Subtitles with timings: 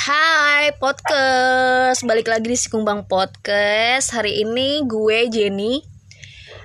[0.00, 4.16] Hai podcast, balik lagi di Sikumbang Podcast.
[4.16, 5.84] Hari ini gue Jenny.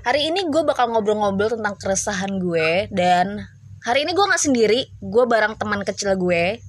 [0.07, 2.87] Hari ini gue bakal ngobrol-ngobrol tentang keresahan gue.
[2.95, 3.43] Dan
[3.83, 6.63] hari ini gue gak sendiri, gue bareng teman kecil gue.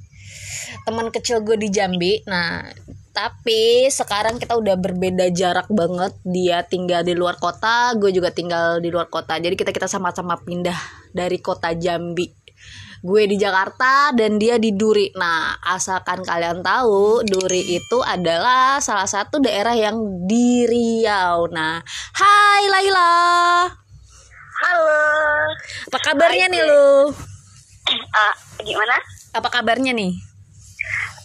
[0.82, 2.26] Teman kecil gue di Jambi.
[2.26, 2.66] Nah
[3.14, 6.18] tapi sekarang kita udah berbeda jarak banget.
[6.26, 9.38] Dia tinggal di luar kota, gue juga tinggal di luar kota.
[9.38, 12.45] Jadi kita kita sama-sama pindah dari kota Jambi
[13.06, 15.14] gue di Jakarta dan dia di Duri.
[15.14, 19.94] Nah, asalkan kalian tahu, Duri itu adalah salah satu daerah yang
[20.26, 21.46] di Riau.
[21.48, 21.78] Nah,
[22.12, 23.14] hai Laila.
[24.56, 25.02] Halo.
[25.86, 26.68] Apa kabarnya Hai, nih gue.
[26.68, 26.90] lu?
[28.10, 28.96] Ah, gimana?
[29.30, 30.10] Apa kabarnya nih?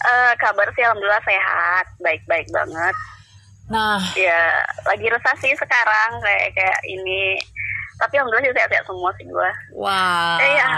[0.02, 2.94] Eh, kabar sih alhamdulillah sehat, baik-baik banget.
[3.66, 4.52] Nah, Ya,
[4.84, 7.34] lagi resah sih sekarang kayak kayak ini.
[7.96, 9.50] Tapi alhamdulillah sih sehat-sehat semua sih gua.
[9.72, 10.36] wah.
[10.38, 10.70] Eh, ya.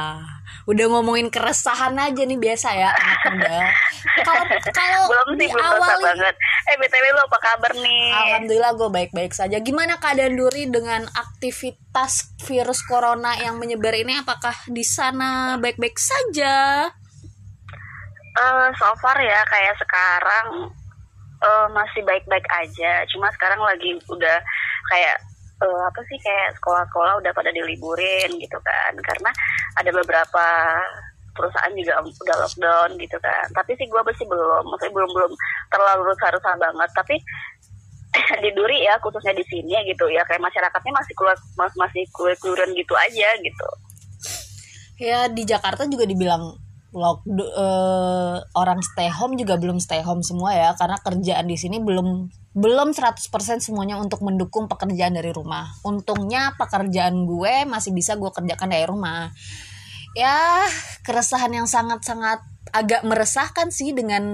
[0.64, 3.58] Udah ngomongin keresahan aja nih biasa ya anak muda.
[4.24, 6.34] Kalau kalau Belum sih belum diawali banget.
[6.64, 8.08] Eh, BTW lu apa kabar nih?
[8.12, 9.60] Alhamdulillah gue baik-baik saja.
[9.60, 14.16] Gimana keadaan Duri dengan aktivitas virus corona yang menyebar ini?
[14.24, 16.88] Apakah di sana baik-baik saja?
[18.34, 20.72] Eh, so far ya kayak sekarang
[21.44, 23.04] eh, masih baik-baik aja.
[23.12, 24.40] Cuma sekarang lagi udah
[24.88, 25.20] kayak
[25.64, 28.92] eh, apa sih kayak sekolah-sekolah udah pada diliburin gitu kan.
[29.00, 29.30] Karena
[29.80, 30.46] ada beberapa
[31.34, 33.46] perusahaan juga udah lockdown gitu kan.
[33.56, 35.32] Tapi sih gue masih belum, maksudnya belum belum
[35.72, 36.90] terlalu rusak-rusak banget.
[36.94, 37.16] Tapi
[38.44, 42.04] di Duri ya khususnya di sini ya gitu ya kayak masyarakatnya masih keluar mas- masih
[42.14, 43.68] keluar gitu aja gitu.
[45.02, 46.54] Ya di Jakarta juga dibilang
[46.94, 51.82] lock eh, orang stay home juga belum stay home semua ya karena kerjaan di sini
[51.82, 53.18] belum belum 100%
[53.58, 55.74] semuanya untuk mendukung pekerjaan dari rumah.
[55.82, 59.34] Untungnya pekerjaan gue masih bisa gue kerjakan dari rumah.
[60.14, 60.62] Ya,
[61.02, 64.24] keresahan yang sangat-sangat agak meresahkan sih dengan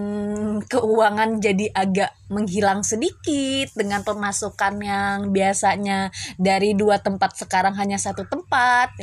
[0.65, 6.09] keuangan jadi agak menghilang sedikit dengan pemasukan yang biasanya
[6.41, 8.97] dari dua tempat sekarang hanya satu tempat.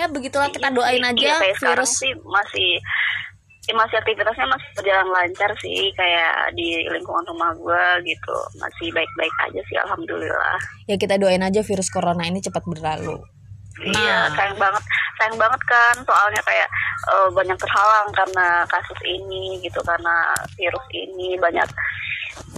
[0.00, 2.80] Ya begitulah kita doain Iya, aja virus sih masih
[3.70, 9.34] ya masih aktivitasnya masih berjalan lancar sih kayak di lingkungan rumah gue gitu masih baik-baik
[9.46, 10.58] aja sih alhamdulillah
[10.90, 13.22] ya kita doain aja virus corona ini cepat berlalu.
[13.86, 14.34] iya Nah.
[14.34, 14.84] sayang banget
[15.16, 16.68] sayang banget kan soalnya kayak
[17.14, 21.68] eh, banyak terhalang karena kasus ini gitu karena virus ini banyak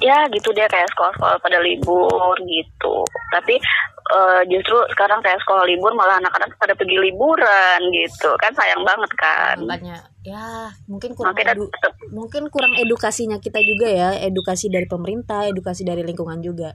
[0.02, 3.06] ya gitu deh kayak sekolah-sekolah pada libur gitu.
[3.32, 3.56] Tapi
[4.12, 8.30] eh, justru sekarang kayak sekolah libur malah anak-anak pada pergi liburan gitu.
[8.38, 9.56] Kan sayang banget kan.
[9.62, 14.10] Makanya ya mungkin kurang makanya edu- tetap mungkin kurang edukasinya kita juga ya.
[14.22, 16.74] Edukasi dari pemerintah edukasi dari lingkungan juga.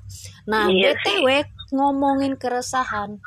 [0.50, 3.20] Nah Iya btw ngomongin keresahan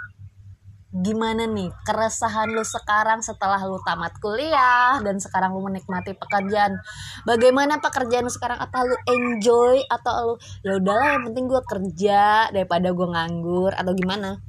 [0.90, 6.82] gimana nih keresahan lu sekarang setelah lu tamat kuliah dan sekarang lu menikmati pekerjaan
[7.22, 10.34] bagaimana pekerjaan lu sekarang apa lu enjoy atau lu
[10.66, 14.42] ya udahlah yang penting gue kerja daripada gue nganggur atau gimana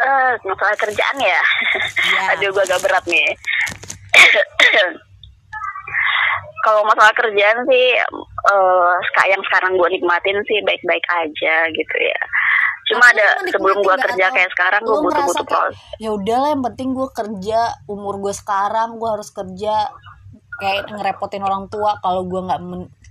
[0.00, 1.40] Eh, masalah kerjaan ya.
[2.08, 2.22] Ya.
[2.32, 3.36] Aduh, gue agak berat nih.
[6.64, 12.20] Kalau masalah kerjaan sih, eh yang sekarang gue nikmatin sih baik-baik aja gitu ya.
[12.90, 15.78] Cuma ada sebelum gue kerja atau kayak sekarang gue merasa kayak, proses.
[16.02, 19.74] ya udahlah yang penting gue kerja umur gue sekarang gue harus kerja.
[20.60, 22.60] Kayak ngerepotin orang tua kalau gue nggak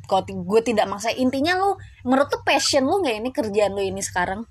[0.06, 1.10] kalau gue tidak maksa.
[1.16, 4.46] Intinya lu menurut tuh passion lu nggak ini kerjaan lu ini sekarang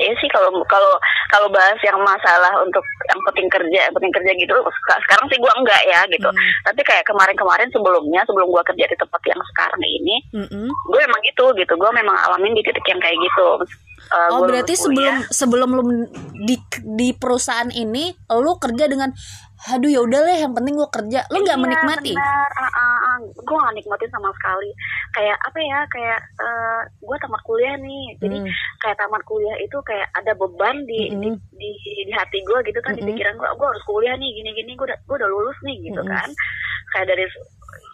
[0.00, 0.92] Iya sih kalau kalau
[1.28, 4.54] kalau bahas yang masalah untuk yang penting kerja, yang penting kerja gitu.
[4.54, 6.28] sek- Sekarang sih gue enggak ya gitu.
[6.30, 6.50] Hmm.
[6.66, 10.68] Tapi kayak kemarin-kemarin sebelumnya, sebelum gue kerja di tempat yang sekarang ini, Mm-mm.
[10.68, 11.72] gue emang gitu gitu.
[11.76, 13.48] Gue memang alamin di titik yang kayak gitu.
[14.10, 15.82] Eh, oh berarti sebelum sebelum lu
[16.42, 16.56] di
[16.98, 19.12] di perusahaan ini lu kerja dengan
[19.60, 22.48] aduh ya udah yang penting gue kerja lu nggak Iya, menikmati benar.
[22.56, 23.16] Ah, ah, ah.
[23.20, 24.72] Gue gak nikmatin sama sekali.
[25.12, 25.78] Kayak apa ya?
[25.86, 28.04] Kayak eh, gue tamat kuliah nih.
[28.16, 28.48] Jadi Hmm.
[28.80, 31.36] kayak tamat kuliah itu kayak ada beban di Mm-mm.
[31.52, 32.96] di, di di hati gue gitu kan.
[32.96, 33.12] Di Mm-mm.
[33.12, 34.30] pikiran gue, gue harus kuliah nih.
[34.32, 34.72] Gini-gini.
[34.74, 36.08] Gue udah gue udah lulus nih gitu Mm-mm.
[36.10, 36.28] kan.
[36.90, 37.24] Kayak dari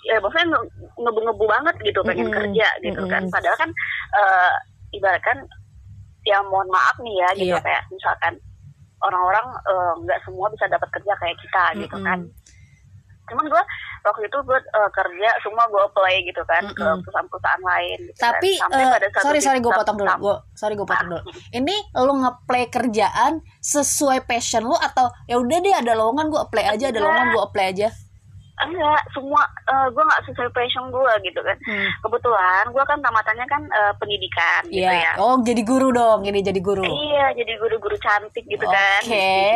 [0.06, 2.36] ya maksudnya nge- ngebu-ngebu banget gitu pengen Mm-mm.
[2.38, 3.22] kerja gitu kan.
[3.22, 3.34] Mm-mm.
[3.34, 3.70] Padahal kan
[4.14, 4.52] eh
[4.94, 5.38] ibaratkan
[6.22, 7.60] ya mohon maaf nih ya gitu Iya.
[7.60, 8.34] kayak misalkan
[9.04, 12.08] orang-orang eh, nggak semua bisa dapat kerja kayak kita gitu Mm-mm.
[12.08, 12.20] kan
[13.26, 13.62] cuman gue
[14.06, 17.02] waktu itu gue eh, kerja semua gue apply gitu kan ke Mm-mm.
[17.02, 18.32] perusahaan-perusahaan lain gitu kan.
[18.38, 21.76] tapi Sampai eh, pada sorry sorry gue potong dulu gue sorry gue potong dulu ini
[21.98, 26.94] lu ngeplay kerjaan sesuai passion lu atau ya udah deh ada lowongan gue apply aja
[26.94, 27.88] ada lowongan gue apply aja
[28.58, 29.36] enggak semua
[29.66, 31.88] uh, gue nggak sesuai passion gue gitu kan Hmm.
[32.00, 34.92] kebetulan gue kan tamatannya kan uh, pendidikan gitu Iya.
[34.96, 36.22] ya Oh, jadi guru dong.
[36.22, 36.80] Ini jadi guru.
[36.80, 39.00] iya jadi guru-guru cantik gitu Oke, kan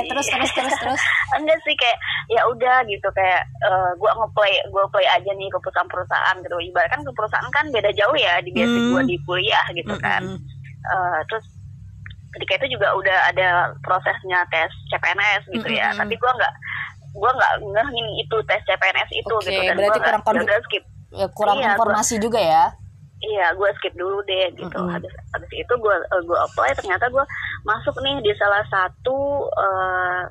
[0.05, 1.01] terus terus terus terus.
[1.37, 1.97] enggak sih kayak
[2.29, 6.91] ya udah gitu kayak uh, gue ngeplay gue play aja nih ke perusahaan-perusahaan gitu ibarat
[6.91, 8.93] kan ke perusahaan kan beda jauh ya di basic Hmm.
[8.93, 10.41] gue di kuliah gitu kan Mm-mm.
[10.83, 11.45] Uh, terus
[12.31, 13.49] ketika itu juga udah ada
[13.81, 15.99] prosesnya tes CPNS gitu ya Mm-mm.
[15.99, 16.55] tapi gue nggak
[17.13, 20.61] gue nggak ngeh ini itu tes CPNS itu Oke, gitu dan berarti gue kurang udah
[20.63, 22.65] skip Ya, kurang Iya, informasi juga ya.
[23.21, 24.91] iya gue skip dulu deh gitu Mm-mm.
[24.91, 27.25] habis habis itu gue gue apply ternyata gue
[27.63, 29.19] masuk nih di salah satu
[29.51, 30.23] uh,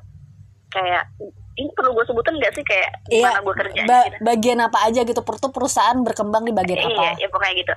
[0.68, 1.04] kayak
[1.52, 3.28] ini perlu gue sebutin nggak sih kayak Iya.
[3.28, 5.20] gimana gue kerja ba- gitu bagian apa aja gitu?
[5.20, 7.20] Per tuh perusahaan berkembang di bagian iya apa?
[7.20, 7.74] ya pokoknya gitu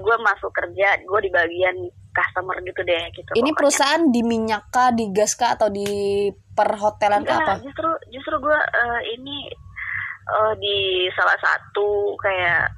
[0.00, 1.76] gue masuk kerja gue di bagian
[2.10, 3.54] customer gitu deh gitu Ini pokoknya.
[3.54, 5.86] perusahaan di minyak kah, di gas kah atau di
[6.50, 7.52] perhotelan kah apa?
[7.54, 7.87] Enggak, justru
[8.38, 8.58] justru gue
[9.18, 9.50] ini
[10.30, 10.78] eh, di
[11.18, 12.70] salah satu kayak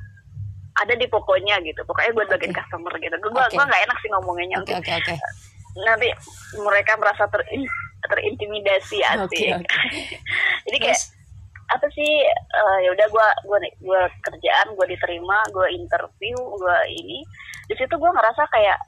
[0.81, 2.61] ada di pokoknya gitu pokoknya gue bagian Oke.
[2.65, 3.53] customer gitu gue Oke.
[3.53, 5.15] gue nggak enak sih ngomongnya Oke nanti oke oke.
[5.85, 6.09] nanti
[6.57, 7.43] mereka merasa ter
[8.09, 9.79] terintimidasi asik Oke oke.
[10.65, 11.01] jadi kayak
[11.71, 17.21] apa sih eh, ya udah gue gue gue kerjaan gue diterima gue interview gue ini
[17.69, 18.79] di situ gue ngerasa kayak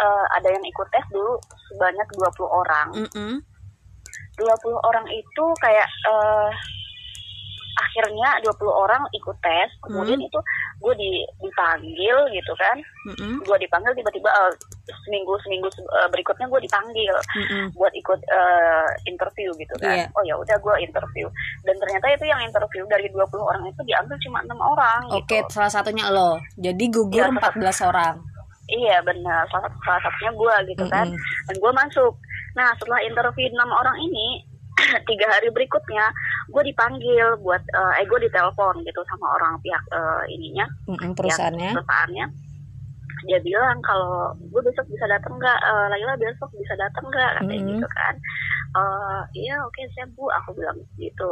[0.00, 1.36] eh, ada yang ikut tes dulu
[1.68, 3.34] sebanyak 20 orang Mm-mm.
[4.40, 4.48] 20
[4.82, 6.50] orang itu kayak eh,
[7.80, 10.26] akhirnya 20 orang ikut tes kemudian Hmm.
[10.26, 10.38] itu
[10.78, 12.76] gue di, dipanggil gitu kan
[13.06, 13.40] Mm-mm.
[13.40, 14.52] gue dipanggil tiba-tiba eh,
[15.06, 17.72] seminggu seminggu eh, berikutnya gue dipanggil Mm-mm.
[17.72, 20.06] buat ikut eh, interview gitu kan Iya.
[20.12, 21.26] oh ya udah gue interview
[21.62, 25.48] dan ternyata itu yang interview dari 20 orang itu diambil cuma enam orang Oke, gitu
[25.50, 26.36] salah satunya lo.
[26.54, 28.14] Jadi gugur Iya, 14 orang.
[28.70, 29.46] Iya benar.
[29.50, 31.06] Salah, salah satunya gue gitu kan.
[31.10, 31.46] Mm-mm.
[31.50, 32.12] dan gue masuk.
[32.54, 34.46] Nah setelah interview enam orang ini
[35.10, 36.08] tiga hari berikutnya
[36.48, 40.66] gue dipanggil buat eh, eh gue ditelepon gitu sama orang pihak eh, ininya.
[40.88, 41.70] Mm-mm, pihak perusahaannya.
[41.76, 42.26] perusahaannya
[43.28, 45.60] dia bilang kalau gue besok bisa datang nggak?
[45.60, 47.30] Eh, Laila besok bisa datang nggak?
[47.40, 47.70] Katanya Mm-mm.
[47.76, 48.14] gitu kan.
[48.70, 50.30] Eh, iya oke siap bu.
[50.30, 51.30] Aku bilang gitu.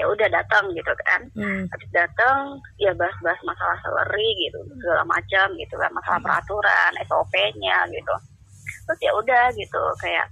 [0.00, 1.20] Ya udah datang gitu kan.
[1.36, 1.68] Mm.
[1.68, 8.14] habis datang ya bahas-bahas masalah salary gitu segala macam gitu kan masalah peraturan SOP-nya gitu.
[8.86, 10.26] Terus ya udah gitu kayak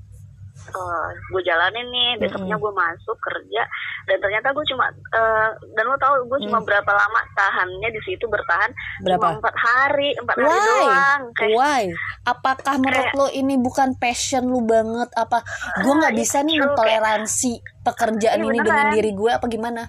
[1.28, 3.62] gue jalanin nih besoknya gue masuk kerja
[4.04, 6.66] dan ternyata gue cuma eh, dan lo tau gue cuma Hmm.
[6.66, 8.70] berapa lama tahannya di situ bertahan
[9.00, 9.16] Berapa?
[9.18, 11.82] cuma empat hari empat hari doang kayak Why?
[12.24, 15.08] Apakah menurut kayak- lo ini bukan passion lu banget?
[15.14, 15.40] Apa
[15.78, 17.52] gue Ah, nggak iya, bisa nih true, mentoleransi
[17.82, 19.82] pekerjaan Iya, ini dengan diri gue apa gimana?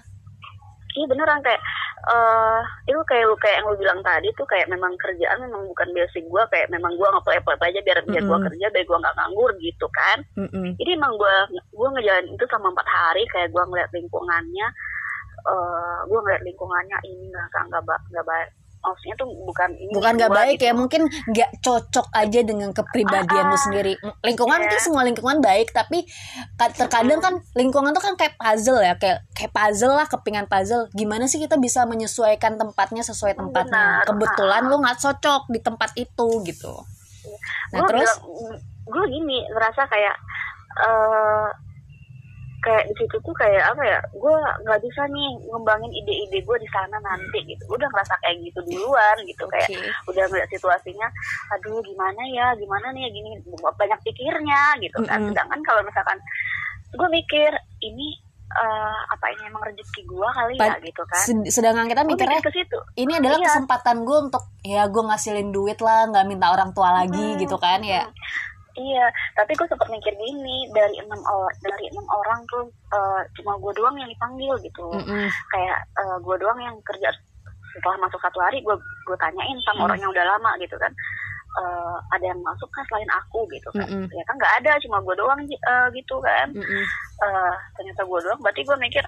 [0.92, 1.60] iya beneran kayak
[2.06, 5.88] eh itu kayak lu kayak yang lu bilang tadi tuh kayak memang kerjaan memang bukan
[5.96, 8.46] basic gue kayak memang gue ngeplay play aja biar biar gue Mm-mm.
[8.52, 10.76] kerja biar gue nggak nganggur gitu kan Mm-mm.
[10.78, 14.68] jadi emang gue gue ngejalanin itu sama empat hari kayak gue ngeliat lingkungannya
[15.46, 20.30] eh gue ngeliat lingkungannya ini nggak nggak nggak baik maksudnya tuh bukan ini Bukan nggak
[20.30, 20.66] gua baik gitu.
[20.66, 23.60] ya, mungkin nggak cocok aja dengan kepribadian lu Ah, ah.
[23.60, 23.92] sendiri.
[24.22, 24.62] Lingkungan Iya.
[24.62, 26.06] mungkin semua lingkungan baik, tapi
[26.54, 30.86] ka- terkadang kan lingkungan tuh kan kayak puzzle ya, kayak kayak puzzle lah, kepingan puzzle.
[30.92, 34.02] Gimana sih kita bisa menyesuaikan tempatnya sesuai tempatnya?
[34.02, 34.06] Benar.
[34.06, 36.74] Kebetulan lu nggak cocok di tempat itu gitu.
[37.68, 38.12] Nah gue terus,
[38.84, 40.16] gue gini ngerasa kayak
[40.78, 41.48] eh
[42.66, 46.68] kayak di situ tuh kayak apa ya gue nggak bisa nih ngembangin ide-ide gue di
[46.68, 49.86] sana nanti gitu udah ngerasa kayak gitu duluan gitu kayak Oke.
[50.08, 51.08] udah ngeliat situasinya
[51.50, 55.30] aduh gimana ya gimana nih ya gini banyak pikirnya gitu kan Mm-mm.
[55.30, 56.18] sedangkan kalau misalkan
[56.90, 58.18] gue mikir ini
[58.48, 62.38] eh, apa ini emang rezeki gue kali ya Pa- gitu kan sed- sedangkan kita mikirnya
[62.38, 63.46] mikir ke situ ini adalah Iya.
[63.48, 67.54] kesempatan gue untuk ya gue ngasilin duit lah, nggak minta orang tua lagi Hmm, gitu
[67.56, 68.02] kan ya.
[68.02, 68.14] hmm.
[68.76, 73.56] Iya, tapi gue sempat mikir gini dari enam orang dari enam orang tuh eh, cuma
[73.56, 74.86] gue doang yang dipanggil gitu.
[74.92, 75.26] Mm-mm.
[75.48, 75.78] Kayak
[76.20, 77.08] gue doang yang kerja
[77.72, 78.76] setelah masuk satu hari gue
[79.08, 79.86] gue tanyain sama Hmm.
[79.88, 80.92] orang yang udah lama gitu kan.
[81.56, 83.88] Eh, ada yang masuk kan selain aku gitu kan?
[83.88, 84.12] Mm-mm.
[84.12, 86.52] Ya kan nggak ada, cuma gue doang eh, gitu kan.
[86.52, 86.84] Mm-mm.
[87.24, 89.04] Eh, ternyata gue doang, berarti gue mikir,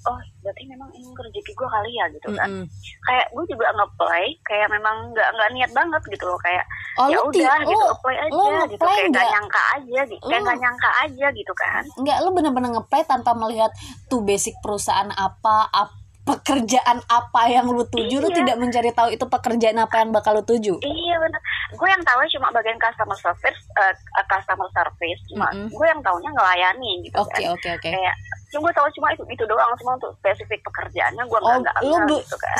[0.00, 2.46] oh berarti memang ini rezeki gue kali ya gitu kan.
[2.46, 2.64] Mm-mm.
[3.02, 6.64] Kayak gue juga ngeplay, kayak memang nggak nggak niat banget gitu loh kayak
[6.94, 9.32] Oh, ya udah gitu lu- apply aja lu gitu ngeplay kayak nggak nggak?
[9.32, 13.70] nyangka aja gitu kayak nggak nyangka aja gitu kan Enggak, lu bener-bener ngeplay tanpa melihat
[14.06, 15.96] tuh basic perusahaan apa, ap-
[16.28, 18.36] pekerjaan apa yang lu tuju, lu Iya.
[18.38, 20.76] tidak mencari tahu itu pekerjaan apa yang bakal lu tuju.
[20.78, 25.68] iya benar gue yang tahu cuma bagian customer service eh, eh, customer service cuma Mm-mm.
[25.68, 27.90] gue yang tahunya ngelayani gitu Oke, kan oke, oke.
[27.90, 28.14] kayak
[28.48, 31.76] cuma gue tahu cuma itu itu doang cuma untuk spesifik pekerjaannya gue nggak Oh, nggak
[31.82, 32.58] lu gitu kan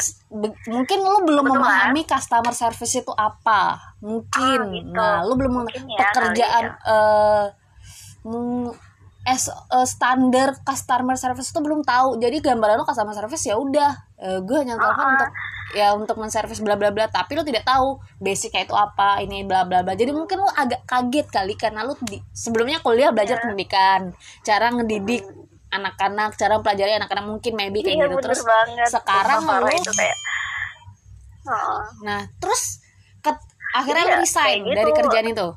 [0.68, 1.64] mungkin lu belum Kebetulan.
[1.64, 3.62] memahami customer service itu apa.
[3.98, 4.58] Mungkin.
[4.60, 4.92] Ah, gitu.
[4.94, 7.44] Nah, lu belum Mungkin ya, pekerjaan kali eh
[8.22, 8.68] mm,
[9.28, 13.90] as a standar customer service itu belum tahu jadi gambaran lo customer service ya udah
[14.16, 15.14] uh, gue hanya telepon Uh-uh.
[15.14, 15.30] untuk
[15.68, 19.62] ya untuk menservis bla bla bla tapi lo tidak tahu basicnya itu apa ini bla
[19.62, 23.42] bla bla jadi mungkin lo agak kaget kali karena lo di, sebelumnya kuliah belajar Iya.
[23.44, 24.00] pendidikan
[24.40, 25.28] cara ngedidik
[25.68, 30.16] anak-anak cara mempelajari anak-anak mungkin maybe kayak iya gitu terus banget sekarang itu kayak
[31.44, 31.80] Heeh.
[32.00, 32.80] nah terus
[33.20, 34.78] ke- akhirnya Iya, lo resign kayak gitu.
[34.80, 35.48] dari kerjaan itu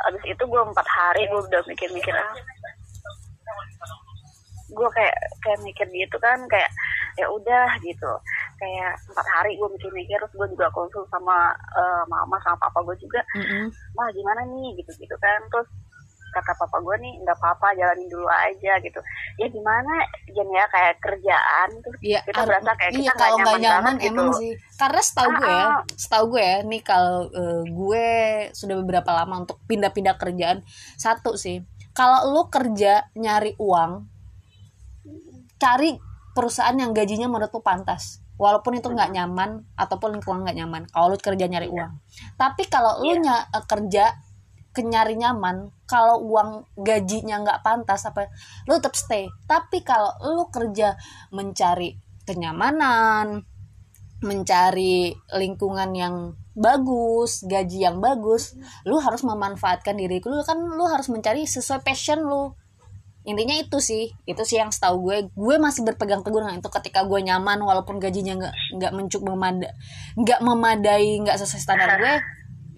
[0.00, 2.32] abis itu gue empat hari gue udah mikir-mikir ah
[4.70, 6.70] gue kayak kayak mikir gitu kan kayak
[7.18, 8.12] ya udah gitu
[8.54, 12.96] kayak empat hari gue mikir-mikir terus gue juga konsul sama eh, mama sama papa gue
[13.02, 13.66] juga Mm-mm.
[13.98, 15.66] mah gimana nih gitu gitu kan terus
[16.30, 19.02] kata papa gue nih nggak apa-apa jalanin dulu aja gitu
[19.34, 23.50] ya gimana Jen ya kayak kerjaan terus Iya, kita berasa kayak iya kita kalau nggak
[23.50, 24.38] nyaman, nyaman banget emang gitu.
[24.38, 24.52] sih.
[24.78, 25.80] Karena setahu gue ya, Ah, ah.
[25.98, 28.06] setahu gue ya, nih kalau eh, gue
[28.54, 30.62] sudah beberapa lama untuk pindah-pindah kerjaan.
[30.94, 31.60] Satu sih,
[31.92, 34.06] kalau lu kerja nyari uang,
[35.60, 35.98] cari
[36.32, 38.22] perusahaan yang gajinya menurut lu pantas.
[38.40, 40.82] Walaupun itu nggak nyaman ataupun lingkungan nggak nyaman.
[40.88, 41.92] Kalau lu kerja nyari uang.
[42.40, 43.20] Tapi kalau lu Iya.
[43.20, 44.04] nya- eh, kerja
[44.72, 48.30] ke nyari nyaman, kalau uang gajinya nggak pantas apa,
[48.64, 49.28] lu tetap stay.
[49.44, 50.94] Tapi kalau lu kerja
[51.34, 53.44] mencari kenyamanan,
[54.22, 56.14] mencari lingkungan yang
[56.54, 62.22] bagus, gaji yang bagus, lu harus memanfaatkan diri lu kan lu harus mencari sesuai passion
[62.26, 62.54] lu.
[63.20, 65.16] Intinya itu sih, itu sih yang setahu gue.
[65.36, 69.76] Gue masih berpegang teguh dengan itu ketika gue nyaman walaupun gajinya nggak nggak mencuk memada
[70.16, 72.16] nggak memadai nggak sesuai standar gue.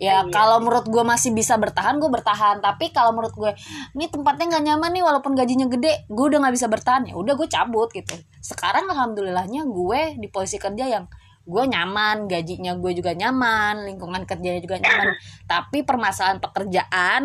[0.03, 0.35] Ya Iya.
[0.35, 3.55] kalau menurut gue masih bisa bertahan gue bertahan tapi kalau menurut gue
[3.95, 7.39] ini tempatnya nggak nyaman nih walaupun gajinya gede gue udah nggak bisa bertahan ya udah
[7.39, 11.07] gue cabut gitu sekarang alhamdulillahnya gue di posisi kerja yang
[11.43, 15.15] gue nyaman gajinya gue juga nyaman lingkungan kerjanya juga nyaman.
[15.51, 17.23] Tapi permasalahan pekerjaan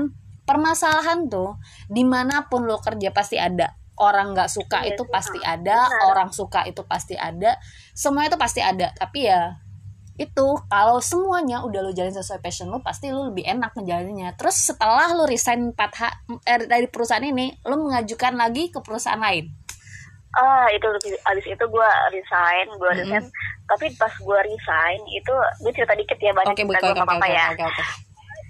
[0.47, 1.59] permasalahan tuh
[1.91, 3.73] di mana pun lo kerja pasti ada.
[3.97, 7.57] Orang nggak suka Iya itu sih, pasti ada orang suka itu pasti ada.
[7.97, 8.93] Semua itu pasti ada.
[8.93, 9.57] Tapi ya
[10.17, 14.57] itu kalau semuanya udah lo jalin sesuai passion lo pasti lo lebih enak ngejalaninnya terus
[14.57, 16.01] setelah lo resign 4 h
[16.41, 19.53] eh, dari perusahaan ini lo mengajukan lagi ke perusahaan lain
[20.37, 23.01] ah itu lebih- abis itu gue resign gue Mm-mm.
[23.03, 23.25] resign
[23.65, 27.25] tapi pas gue resign itu gue cerita dikit ya banyak oke cerita gue nggak apa-apa
[27.25, 27.83] oke ya oke oke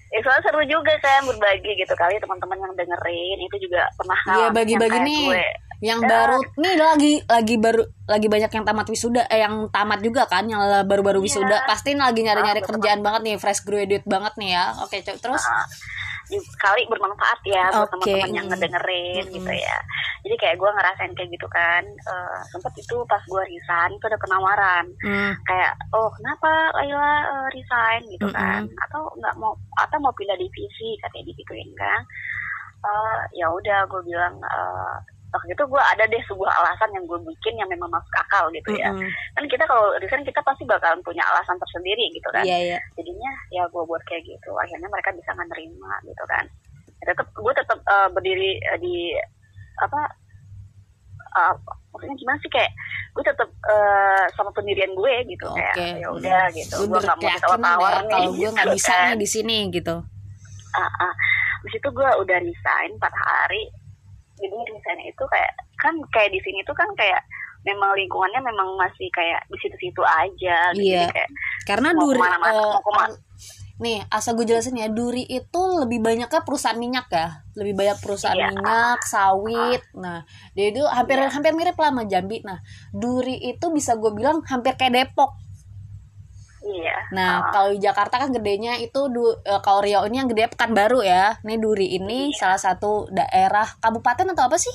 [0.08, 4.48] Ya, soalnya seru juga kan berbagi gitu kali teman-teman yang dengerin itu juga pernah Iya
[4.56, 5.44] bagi-bagi nih gue.
[5.80, 6.10] Yang Ya.
[6.10, 10.44] baru nih lagi lagi baru lagi banyak yang tamat wisuda eh yang tamat juga kan
[10.44, 11.26] yang baru-baru Iya.
[11.28, 15.18] wisuda pasti lagi nyari-nyari Ah, kerjaan banget nih fresh graduate banget nih ya oke Cok.
[15.20, 15.66] terus Ah,
[16.26, 19.36] di- kali bermanfaat ya buat Oke, teman-teman yang ngedengerin Mm-mm.
[19.38, 19.78] gitu ya
[20.24, 24.18] jadi kayak gue ngerasain kayak gitu kan Eh, sempet itu pas gue resign itu ada
[24.18, 28.84] penawaran hmm, kayak oh kenapa Laila eh, resign gitu kan Mm-mm.
[28.84, 32.02] atau nggak mau atau mau pindah divisi katanya digituin kan
[32.80, 34.96] Eh, ya udah gue bilang eh,
[35.28, 38.72] waktu itu gue ada deh sebuah alasan yang gue bikin yang memang masuk akal gitu
[38.80, 38.88] ya.
[38.96, 39.12] Mm-mm.
[39.36, 42.48] kan kita kalau resign kita pasti bakalan punya alasan tersendiri gitu kan.
[42.48, 42.80] Iya iya.
[42.96, 44.52] Jadinya ya gue buat kayak gitu.
[44.56, 46.46] Akhirnya mereka bisa menerima gitu kan.
[47.04, 48.96] Ya, tetap gue tetap eh, berdiri eh, di
[49.84, 50.00] apa
[51.28, 51.54] eh,
[51.92, 52.72] maksudnya gimana sih kayak
[53.12, 55.52] gue tetap eh, sama pendirian gue gitu.
[55.52, 55.76] Oke.
[55.76, 56.76] Kayak ya udah gitu.
[56.80, 59.04] Lu gue nggak mau ditawar-tawar ya nih kalau gue nggak gitu bisa kan.
[59.12, 59.96] nih di sini gitu.
[60.72, 61.14] Ah, ah.
[61.68, 63.68] Di situ gue udah resign 4 hari
[64.38, 67.22] jadi resign itu kayak kan kayak di sini tuh kan kayak
[67.64, 70.88] memang lingkungannya memang masih kayak di situ-situ aja gitu.
[70.88, 71.10] Iya.
[71.10, 71.30] Kayak
[71.66, 73.06] karena Mau duri ke mana-mana, eh, mau ke mana.
[73.08, 73.20] an-
[73.78, 78.34] nih asal gue jelasin ya duri itu lebih banyaknya perusahaan minyak ya lebih banyak perusahaan
[78.34, 78.50] Iya.
[78.50, 81.30] minyak sawit nah dia itu hampir Iya.
[81.30, 82.58] hampir mirip lah sama Jambi nah
[82.90, 85.38] duri itu bisa gue bilang hampir kayak Depok
[86.70, 86.98] iya.
[87.10, 90.52] Nah Ah, kalau di Jakarta kan gedenya itu du, eh, kalau Riau ini yang gede
[90.52, 91.40] Pekanbaru ya.
[91.42, 92.38] Nih duri ini Iya.
[92.38, 94.74] salah satu daerah kabupaten atau apa sih?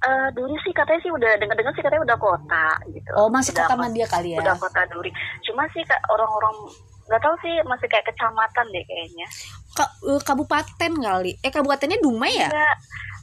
[0.00, 3.10] Eh, Duri sih katanya sih udah dengar-dengar sih katanya udah kota gitu.
[3.14, 4.40] Oh masih Udah kota Madia kali ya?
[4.40, 5.12] udah kota Duri.
[5.44, 6.56] Cuma sih orang-orang
[7.04, 9.28] nggak tahu sih masih kayak kecamatan deh kayaknya.
[9.70, 11.36] Ka- eh, kabupaten kali.
[11.38, 12.48] Eh kabupatennya Dumai ya?
[12.48, 12.76] Enggak,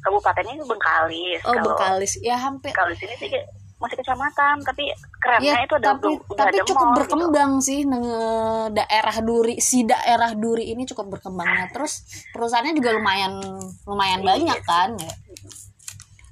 [0.06, 2.12] kabupatennya Bengkalis oh Bengkalis.
[2.22, 6.38] Ya hampir kalau sini sih kayak masih kecamatan tapi kerennya Ya, itu ada tapi udah
[6.40, 6.98] tapi ada cukup mall gitu.
[7.00, 12.92] berkembang sih nge- daerah Duri si daerah Duri ini cukup berkembang nah terus perusahaannya juga
[12.92, 13.38] lumayan
[13.84, 14.66] lumayan Iya banyak sih.
[14.66, 15.14] kan ya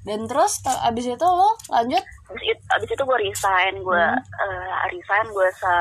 [0.03, 4.85] dan terus te- abis itu lo lanjut Abis itu, abis itu gue resign gue Hmm.
[4.87, 5.73] resign gue se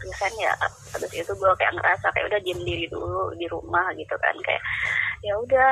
[0.00, 0.54] resign ya
[0.92, 4.62] abis itu gue kayak ngerasa kayak udah diem diri dulu di rumah gitu kan kayak
[5.20, 5.70] ya udah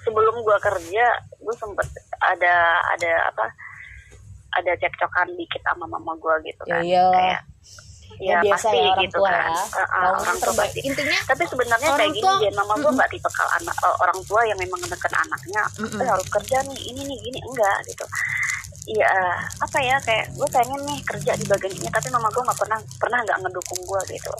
[0.00, 1.06] sebelum gue kerja
[1.36, 1.86] gue sempet
[2.20, 2.54] ada
[2.88, 3.46] ada apa
[4.54, 6.80] ada cekcokan dikit sama mama gue gitu kan.
[6.80, 7.12] Iyalah.
[7.12, 7.40] kayak
[8.22, 9.34] ya, ya biasa pasti ya orang gitu tua kan.
[9.34, 9.50] ya.
[9.50, 10.80] Uh, uh, Kalau orang tua pasti.
[10.82, 14.40] Intinya tapi sebenarnya Orang kayak gini tua- mama gue nggak tipikal anak eh, orang tua
[14.44, 15.98] yang memang menekan anaknya Mm-mm.
[15.98, 17.38] eh harus kerja nih ini nih gini.
[17.42, 18.06] Enggak gitu.
[18.84, 19.08] Iya
[19.58, 22.76] apa ya kayak gue pengen nih kerja di bagian ini tapi mama gue nggak pernah
[23.00, 24.32] pernah nggak ngedukung gue gitu.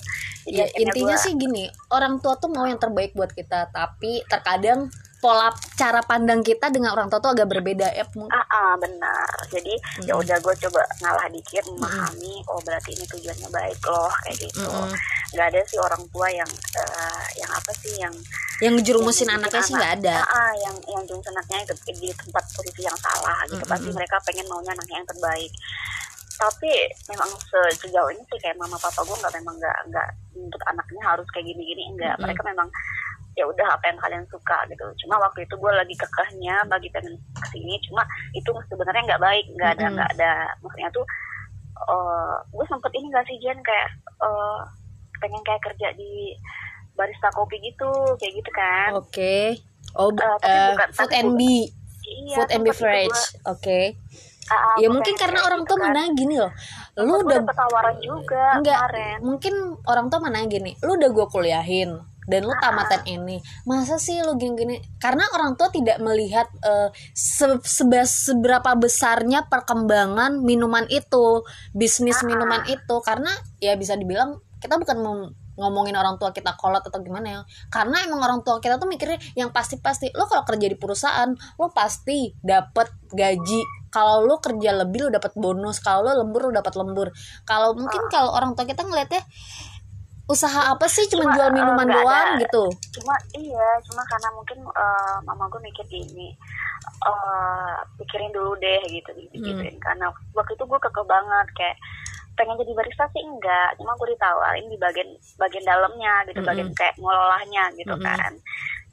[0.45, 4.21] Jadi ya, intinya gua- sih gini orang tua tuh mau yang terbaik buat kita tapi
[4.27, 4.93] terkadang
[5.25, 9.25] pola cara pandang kita dengan orang tua tuh agak berbeda ya mung- ah, ah benar.
[9.49, 9.73] Jadi
[10.05, 10.21] ya Mm-mm.
[10.21, 14.61] udah gue coba ngalah dikit memahami oh berarti ini tujuannya baik loh kayak gitu.
[14.61, 14.93] Mm-mm.
[15.33, 18.13] nggak ada sih orang tua yang eh, yang apa sih yang
[18.61, 20.15] yang ngerumusin yang anaknya bikin sih nggak ada.
[20.21, 23.65] Ah, ah, yang yang jurus anaknya itu di tempat posisi yang salah gitu.
[23.65, 23.97] Pasti Mm-mm.
[23.97, 25.53] mereka pengen maunya anaknya yang terbaik.
[26.35, 26.71] Tapi
[27.09, 31.03] memang se- sejauh ini sih kayak mama papa gue nggak memang nggak nggak untuk anaknya
[31.03, 32.25] harus kayak gini-gini enggak Mm-mm.
[32.29, 32.69] mereka memang
[33.35, 34.85] ya udah apa yang kalian suka gitu.
[35.03, 39.45] Cuma waktu itu gue lagi kekehnya bagi pengen ke sini cuma itu sebenarnya nggak baik
[39.53, 40.33] nggak ada nggak ada.
[40.59, 41.07] Maksudnya tuh
[41.75, 43.59] eh gue sempet ini nggak sih Jen?
[43.61, 43.89] Kayak
[44.21, 44.59] eh,
[45.19, 46.31] pengen kayak kerja di
[46.95, 48.91] barista kopi gitu kayak gitu kan.
[48.95, 49.59] Oke.
[49.95, 51.55] Oh b- Eh, tapi eh, bukan- food and be.
[52.05, 53.79] Iya, food and beverage oke.
[54.45, 55.85] Ah, ah, ya mungkin karena orang gitu tua kan.
[55.89, 56.53] mana gini loh.
[57.01, 59.17] Lu udah tawaran juga Enggak, kemarin.
[59.19, 61.97] mungkin orang tua mana gini, lu udah gue kuliahin
[62.31, 64.81] dan lu tamatan ini, masa sih lu gini-gini?
[65.01, 67.63] Karena orang tua tidak melihat eh, se-
[68.09, 74.97] seberapa besarnya perkembangan minuman itu, bisnis minuman itu, karena ya bisa dibilang kita bukan
[75.55, 77.41] ngomongin orang tua kita kolot atau gimana ya.
[77.71, 81.71] Karena emang orang tua kita tuh mikirnya yang pasti-pasti lo kalau kerja di perusahaan lo
[81.71, 83.63] pasti dapat gaji.
[83.95, 85.79] Kalau lo kerja lebih lo dapat bonus.
[85.79, 87.15] Kalau lo lembur lo dapat lembur.
[87.47, 89.23] Kalau mungkin kalau orang tua kita ngeliatnya
[90.25, 92.41] usaha apa sih cuma Cuma, jual eh, minuman nggak doang ada.
[92.41, 92.65] gitu
[92.97, 96.33] cuma iya cuma karena mungkin eh, mama gue mikir gini
[97.05, 99.43] eh pikirin dulu deh gitu Hmm.
[99.45, 101.77] gituin karena waktu itu gue keke banget kayak
[102.35, 105.07] pengen jadi barista sih enggak cuma gue ditawarin di bagian
[105.39, 106.51] bagian dalamnya gitu Mm-mm.
[106.51, 108.03] bagian kayak ngololahnya gitu Mm-mm.
[108.03, 108.33] kan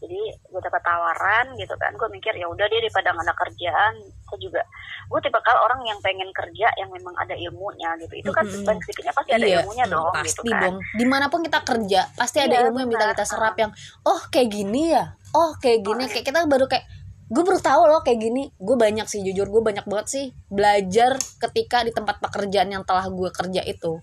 [0.02, 1.94] jadi gue dapat tawaran gitu kan.
[1.94, 3.94] Gue mikir ya udah dia daripada nggak ada kerjaan.
[4.26, 4.66] Gue juga
[5.14, 8.14] gue tipe kalau orang yang pengen kerja yang memang ada ilmunya gitu.
[8.18, 8.66] Itu kan Mm-mm.
[8.66, 10.62] paling sedikitnya pasti ada ilmunya mm, dong pasti gitu kan.
[10.66, 10.78] dong.
[10.98, 13.72] Di mana pun kita kerja pasti ada Iya, ilmu yang bisa kita serap yang
[14.10, 15.06] oh kayak gini ya?
[15.38, 16.04] Oh kayak gini.
[16.10, 16.86] Kayak kita baru kayak
[17.32, 18.50] gue baru tahu loh kayak gini.
[18.58, 23.06] Gue banyak sih jujur gue banyak banget sih belajar ketika di tempat pekerjaan yang telah
[23.06, 24.02] gue kerja itu.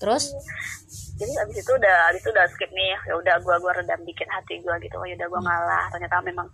[0.00, 0.32] Terus
[1.14, 4.26] jadi abis itu udah abis itu udah skip nih ya udah gua gua redam dikit
[4.26, 4.98] hati gua gitu.
[4.98, 5.86] Oh yaudah gua ngalah.
[5.94, 6.46] Ternyata memang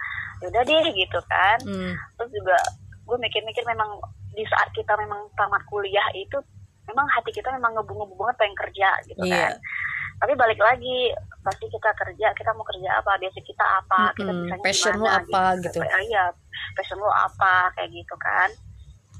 [0.44, 1.58] yaudah deh gitu kan.
[1.64, 2.56] Hmm, terus juga
[3.04, 3.98] gue mikir-mikir memang
[4.30, 6.38] di saat kita memang tamat kuliah itu
[6.86, 9.50] memang hati kita memang ngebu-ngebu banget pengen kerja gitu Iya.
[9.50, 9.52] kan.
[10.20, 11.10] Tapi balik lagi
[11.42, 14.44] pasti kita kerja kita mau kerja apa biasa kita apa kita Mm-mm.
[14.46, 15.78] bisanya Passion lu gimana, apa, gitu.
[15.80, 16.24] Ah, iya
[16.76, 18.48] passion lu apa kayak gitu kan.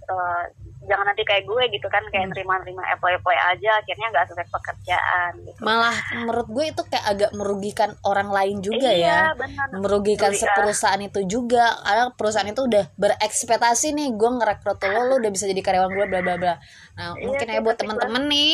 [0.06, 0.44] Eh,
[0.80, 2.32] jangan nanti kayak gue gitu kan kayak Hmm.
[2.32, 7.90] nerima-nerima epoi-epoi aja akhirnya nggak sesuai pekerjaan gitu malah menurut gue itu kayak agak merugikan
[8.02, 9.66] orang lain juga ya iya, benar.
[9.76, 10.56] merugikan Merugikan.
[10.56, 15.44] perusahaan itu juga karena perusahaan itu udah berekspektasi nih gue ngerekrut lo lo udah bisa
[15.44, 16.54] jadi karyawan gue bla bla bla
[16.92, 18.52] nah Iya mungkin ya buat tapi teman-teman nih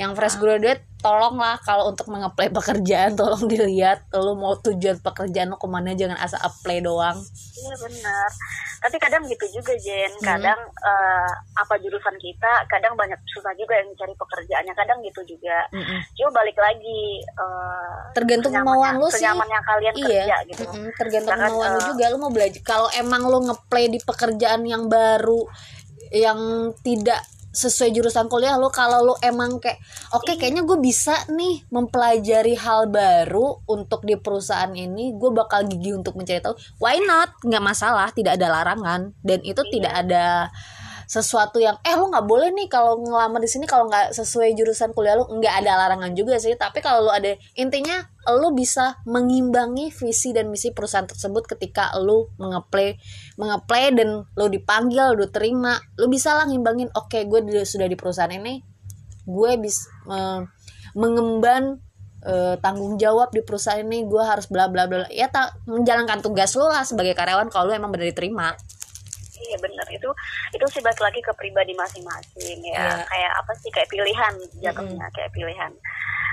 [0.00, 5.60] yang fresh graduate tolonglah kalau untuk mengapply pekerjaan tolong dilihat lo mau tujuan pekerjaan lo
[5.60, 7.20] ke mana jangan asal apply doang
[7.60, 8.30] Iya benar.
[8.80, 10.08] Tapi kadang gitu juga Jen.
[10.16, 10.24] Hmm.
[10.24, 14.72] Kadang eh, apa jurusan kita, kadang banyak susah juga yang cari pekerjaannya.
[14.72, 15.68] Kadang gitu juga.
[15.76, 16.00] Mm-mm.
[16.16, 17.20] Cuma balik lagi.
[17.20, 20.62] eh, tergantung kemauan lo sih senyamannya kalian iya kerja gitu.
[20.66, 23.98] mm-mm, tergantung Misalkan, kemauan lu eh, juga lu mau belajar kalau emang lu ngeplay di
[24.00, 25.40] pekerjaan yang baru
[26.10, 26.40] yang
[26.82, 29.82] tidak sesuai jurusan kuliah lu kalau lu emang kayak
[30.14, 30.38] oke Iya.
[30.38, 36.14] kayaknya gue bisa nih mempelajari hal baru untuk di perusahaan ini gue bakal gigih untuk
[36.14, 39.70] mencari tahu why not nggak masalah tidak ada larangan dan itu Iya.
[39.74, 40.24] tidak ada
[41.10, 44.94] sesuatu yang eh lu nggak boleh nih kalau ngelamar di sini kalau nggak sesuai jurusan
[44.94, 46.54] kuliah lu nggak ada larangan juga sih.
[46.54, 47.98] Tapi kalau lu ada intinya
[48.30, 52.94] lu bisa mengimbangi visi dan misi perusahaan tersebut ketika lu mengeplay
[53.34, 55.82] mengeplay dan lu dipanggil lu terima.
[55.98, 58.62] Lu bisa lah ngimbangin oke gue di- sudah di perusahaan ini
[59.26, 59.90] gue bisa
[60.94, 61.82] mengemban
[62.22, 65.10] eh, tanggung jawab di perusahaan ini gue harus bla bla bla.
[65.10, 68.54] Ya tak menjalankan tugas lu lah sebagai karyawan kalau lu emang benar diterima
[69.40, 70.10] Iya benar itu
[70.52, 72.76] itu sih balik lagi ke pribadi masing-masing ya.
[72.76, 73.04] Iya.
[73.08, 73.70] kayak apa sih?
[73.72, 75.72] Kayak pilihan jatuhnya kayak pilihan.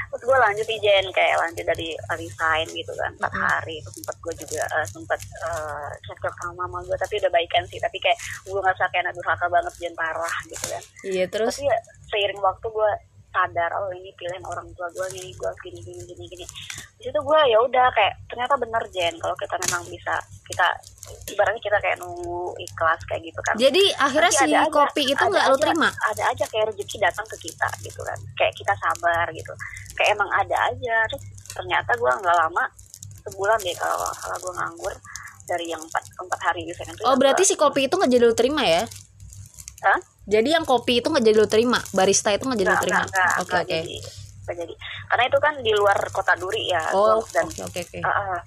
[0.07, 1.05] Terus gue lanjut nih Jen.
[1.11, 3.47] Kayak lanjut dari resign gitu kan empat Mm-mm.
[3.47, 3.75] hari.
[3.83, 7.79] Terus sempet gue juga eh, sempet uh, cekcok sama mama gue tapi udah baikan sih.
[7.79, 8.17] Tapi kayak
[8.47, 9.93] gue ngerasa kayak anak durhaka banget Jen.
[9.97, 10.83] Parah gitu kan.
[11.03, 11.55] Iya terus?
[11.59, 11.77] Tapi ya
[12.11, 12.91] seiring waktu gue
[13.37, 16.45] sadar oh ini pilihan orang tua gue nih gue gini gini gini gini.
[16.97, 20.65] Di situ gue ya udah kayak ternyata bener Jen kalau kita memang bisa kita
[21.27, 23.53] ibaratnya kita kayak nunggu ikhlas kayak gitu kan.
[23.55, 25.89] Jadi akhirnya si ada aja- kopi itu ada nggak lo aja- terima?
[26.03, 28.17] ada aja kayak rezeki datang ke kita gitu kan.
[28.33, 29.53] Kayak kita sabar gitu.
[29.93, 30.95] Kayak emang ada aja.
[31.07, 31.23] Terus
[31.53, 32.63] ternyata gue nggak lama
[33.21, 34.93] sebulan deh kalau salah gue nganggur
[35.45, 38.09] dari yang empat empat hari di sana itu oh berarti gua- si kopi itu nggak
[38.09, 38.83] jadi lo terima ya?
[39.79, 39.99] Hah?
[40.27, 43.01] Jadi yang kopi itu nggak jadi lo terima barista itu nggak jadi lo terima
[43.39, 43.79] oke oke
[44.43, 44.73] nggak jadi
[45.07, 48.39] karena itu kan di luar kota Duri ya oh oke oke oke uh, uh,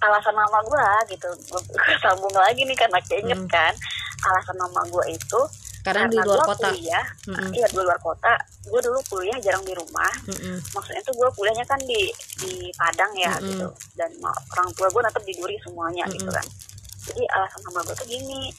[0.00, 1.60] alasan mama gue gitu gue
[2.00, 3.48] sambung lagi nih karena keinget Hmm.
[3.48, 3.72] kan
[4.24, 5.40] alasan mama gue itu
[5.80, 7.52] karena di luar kota kuliah Mm-mm.
[7.56, 8.32] iya di luar kota
[8.64, 10.56] gue dulu kuliah jarang di rumah Mm-mm.
[10.72, 13.48] maksudnya tuh gue kuliahnya kan di di Padang ya Mm-mm.
[13.48, 16.36] gitu dan orang tua gue tetap di Duri semuanya gitu Mm-mm.
[16.36, 16.46] kan
[17.00, 18.52] jadi alasan mama gue tuh gini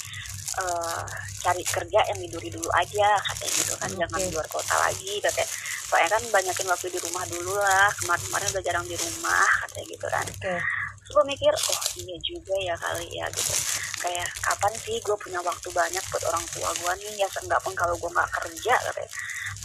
[0.59, 1.03] eh,
[1.41, 4.25] cari kerja yang di Duri dulu aja katanya gitu kan jangan Oke.
[4.27, 5.49] di luar kota lagi katanya.
[5.87, 10.07] Soalnya kan banyakin waktu di rumah dulu lah kemarin-kemarin udah jarang di rumah katanya gitu
[10.07, 10.25] kan.
[10.27, 10.55] Oke.
[11.01, 13.53] Terus gue mikir oh iya juga ya kali ya gitu.
[14.01, 17.13] Kayak kapan sih gue punya waktu banyak buat orang tua gue nih?
[17.21, 19.11] Ya seenggak pun kalau gue nggak kerja katanya.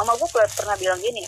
[0.01, 1.25] Mama gue pernah bilang gini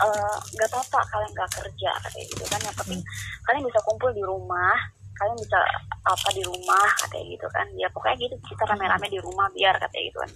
[0.00, 2.60] "Eh, nggak apa-apa kalian nggak kerja katanya gitu kan.
[2.64, 3.00] Yang penting
[3.46, 4.76] kalian bisa kumpul di rumah
[5.20, 5.60] kalian bisa
[6.00, 7.66] apa di rumah katanya gitu kan.
[7.76, 10.30] Ya pokoknya gitu kita rame-rame di rumah biar katanya gitu kan.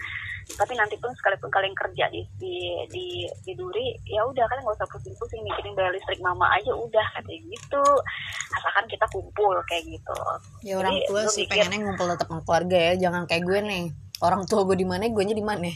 [0.45, 2.55] Tapi nanti pun sekalipun kalian kerja di di
[2.93, 3.07] di,
[3.41, 7.41] di duri ya udah kalian nggak usah pusing-pusing mikirin bayar listrik mama aja udah katanya
[7.49, 7.83] gitu.
[8.53, 10.19] Asalkan kita kumpul kayak gitu.
[10.63, 12.95] Ya orang Jadi, tua sih mikir- pengennya ngumpul tetap sama keluarga ya.
[13.01, 13.85] Jangan kayak gue nih.
[14.21, 15.73] Orang tua gue di mana gue nya di mana?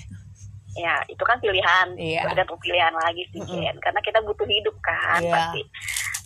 [0.77, 1.89] Ya itu kan pilihan.
[1.97, 2.29] Iya.
[2.29, 3.51] tergantung pilihan lagi sih Mm-mm.
[3.57, 3.77] Jen.
[3.81, 5.33] karena kita butuh hidup kan Iya.
[5.33, 5.63] pasti.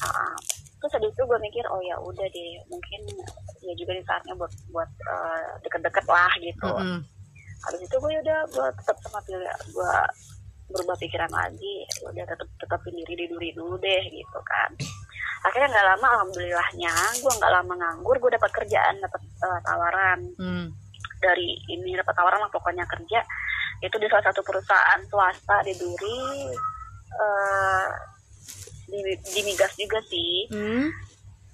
[0.02, 0.34] Uh,
[0.82, 3.00] terus habis itu gue mikir oh ya udah deh mungkin
[3.62, 6.66] ya juga di saatnya buat buat uh, deket-deket lah gitu.
[6.74, 6.98] Mm-mm.
[7.62, 9.94] habis itu gue udah gue tetap sama pilih gue
[10.74, 11.86] berubah pikiran lagi.
[12.02, 14.74] Udah tetap tetapin diri di duri dulu deh gitu kan.
[15.46, 20.20] Akhirnya nggak lama alhamdulillahnya gue nggak lama nganggur gue dapat kerjaan dapat uh, tawaran.
[20.34, 20.68] Hmm.
[21.22, 23.22] dari ini dapat tawaran lah pokoknya kerja.
[23.78, 26.50] Itu di salah satu perusahaan swasta di Duri
[27.14, 27.86] eh,
[28.92, 30.92] di, di migas juga sih Hmm.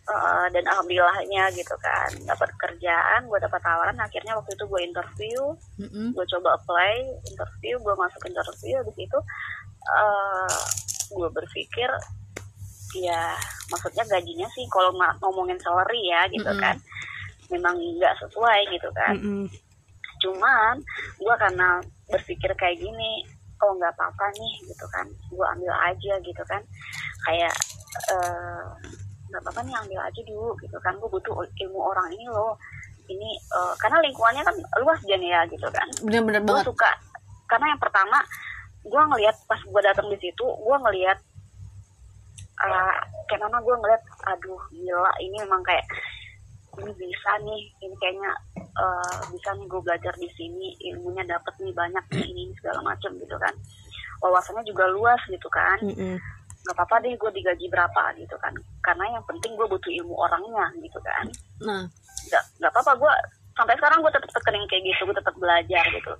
[0.09, 5.41] Eh, dan alhamdulillahnya gitu kan dapat kerjaan gue dapat tawaran akhirnya waktu itu gue interview
[5.77, 6.17] Mm-mm.
[6.17, 9.19] gue coba apply interview gue masuk interview habis itu
[9.85, 10.57] eh
[11.13, 11.93] gue berpikir
[13.05, 13.37] ya
[13.69, 16.65] maksudnya gajinya sih kalau ngomongin salary ya gitu Mm-mm.
[16.65, 16.81] kan
[17.53, 19.45] memang nggak sesuai gitu kan Mm-mm.
[20.25, 20.81] cuman
[21.21, 23.29] gue karena berpikir kayak gini
[23.61, 26.65] oh nggak apa-apa nih gitu kan gue ambil aja gitu kan
[27.27, 27.55] kayak
[28.13, 28.65] eh,
[29.29, 30.95] nggak apa-apa nih ambil aja dulu gitu kan.
[31.01, 32.55] Gue butuh ilmu orang ini loh.
[33.09, 35.89] Ini eh, karena lingkungannya kan luas Jan ya gitu kan.
[36.05, 36.69] Bener-bener gue banget.
[36.69, 36.91] suka
[37.49, 38.19] karena yang pertama
[38.85, 41.19] gue ngelihat pas gue datang di situ gue ngelihat
[42.65, 42.95] eh,
[43.29, 45.85] kayak mana gue ngelihat aduh gila ini memang kayak
[46.79, 51.75] ini bisa nih ini kayaknya eh, bisa nih gue belajar di sini ilmunya dapet nih
[51.75, 53.55] banyak nih ini segala macam gitu kan.
[54.19, 55.79] Wawasannya juga luas gitu kan.
[55.83, 56.19] Mm-mm.
[56.67, 58.53] Nggak apa-apa deh gue digaji berapa gitu kan.
[58.83, 61.25] Karena yang penting gue butuh ilmu orangnya gitu kan.
[61.65, 61.85] Nah.
[62.29, 63.13] Nggak nggak apa-apa gue
[63.59, 66.13] sampai sekarang gue tetap tekenin kayak gitu gue tetap belajar gitu.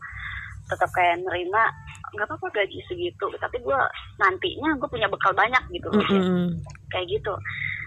[0.69, 1.65] Tetap kayak nerima
[2.09, 3.79] nggak apa-apa gaji segitu tapi gue
[4.17, 5.89] nantinya gue punya bekal banyak gitu.
[6.09, 6.23] Jen.
[6.23, 6.49] Mm-mm.
[6.89, 7.35] kayak gitu.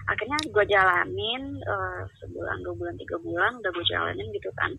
[0.06, 4.70] Akhirnya gue jalanin eh, sebulan dua bulan tiga bulan udah gue jalanin gitu kan.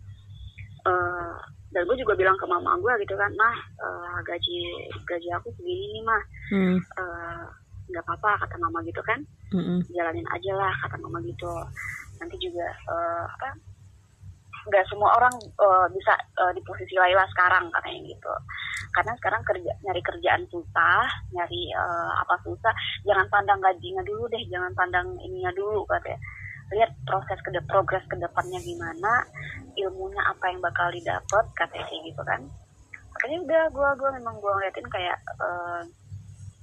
[0.84, 1.36] Eh,
[1.74, 4.58] dan gue juga bilang ke mama gue gitu kan mah eh, gaji
[5.04, 6.22] gaji aku segini nih mah.
[6.54, 6.78] Mm.
[6.80, 7.46] Eh,
[7.90, 9.20] nggak apa-apa kata mama gitu kan.
[9.54, 9.86] Mm-mm.
[9.94, 11.52] jalanin aja lah kata mama gitu.
[12.18, 13.48] Nanti juga eh, apa
[14.64, 18.32] nggak semua orang eh, bisa eh, di posisi Laila sekarang katanya gitu.
[18.94, 21.04] Karena sekarang kerja nyari kerjaan susah
[21.36, 22.72] nyari eh, apa susah.
[23.04, 26.18] Jangan pandang gajinya dulu deh jangan pandang ininya dulu katanya.
[26.72, 29.20] Lihat proses ke progres ke depannya gimana
[29.76, 32.40] ilmunya apa yang bakal didapat katanya kayak gitu kan.
[33.14, 35.82] Makanya udah gue gua memang gue ngeliatin kayak eh,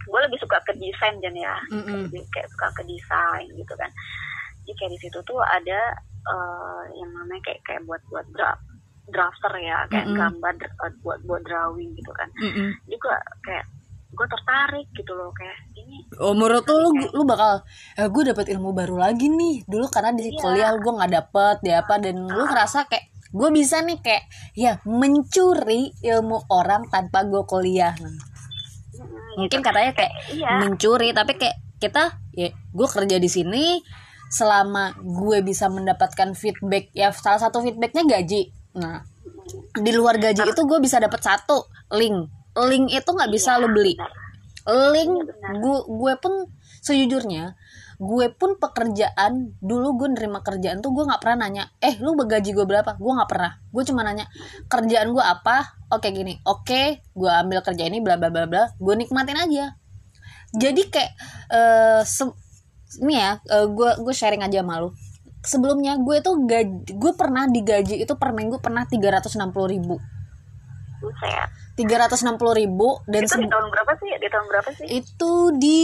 [0.03, 1.55] gue lebih suka ke desain Jan ya.
[1.69, 2.07] Mm-mm.
[2.07, 3.89] lebih kayak suka ke desain gitu kan.
[4.61, 5.79] Jadi kayak di situ tuh ada
[6.23, 8.63] eh, yang namanya kayak kayak buat buat draft
[9.07, 9.85] drafter ya.
[9.87, 10.17] Kayak Mm-mm.
[10.17, 12.29] gambar eh, buat buat drawing gitu kan.
[12.37, 12.69] Mm-mm.
[12.83, 13.65] jadi gue kayak
[14.11, 15.31] gue tertarik gitu loh.
[15.31, 17.63] Kayak ini Oh menurut lu, lu, lu bakal
[17.95, 19.63] eh, gue dapet ilmu baru lagi nih.
[19.63, 20.37] Dulu karena di Iya.
[20.37, 24.75] kuliah gue nggak dapet dia apa dan lu ngerasa kayak gue bisa nih kayak ya
[24.83, 27.95] mencuri ilmu orang tanpa gue kuliah
[29.37, 30.59] Mungkin katanya kayak iya.
[30.59, 33.81] mencuri tapi kayak kita ya gue kerja di sini
[34.31, 38.51] selama gue bisa mendapatkan feedback ya salah satu feedbacknya gaji.
[38.79, 39.03] Nah
[39.75, 42.31] di luar gaji itu gue bisa dapat satu link.
[42.55, 43.93] Link itu nggak bisa Iya, lo beli.
[44.93, 46.33] link Iya, gue gue pun
[46.81, 47.55] sejujurnya
[48.01, 52.49] gue pun pekerjaan dulu gue nerima kerjaan tuh gue nggak pernah nanya eh lu gaji
[52.49, 52.97] gue berapa?
[52.97, 53.61] Gue nggak pernah.
[53.69, 54.25] Gue cuma nanya
[54.65, 55.77] kerjaan gue apa?
[55.93, 58.73] Oke gini oke gue ambil kerja ini bla bla bla bla.
[58.81, 59.77] Gue nikmatin aja.
[60.57, 61.13] Jadi kayak
[62.03, 62.37] se-
[62.99, 64.91] ini ya eh, gue gue sharing aja malu
[65.41, 69.39] sebelumnya gue tuh gaji gue pernah digaji itu per minggu pernah 360
[69.73, 69.97] ribu
[71.77, 72.11] Buset.
[72.11, 74.09] 360 ribu dan Itu di tahun berapa sih?
[74.19, 74.85] Di tahun berapa sih?
[74.91, 75.81] itu di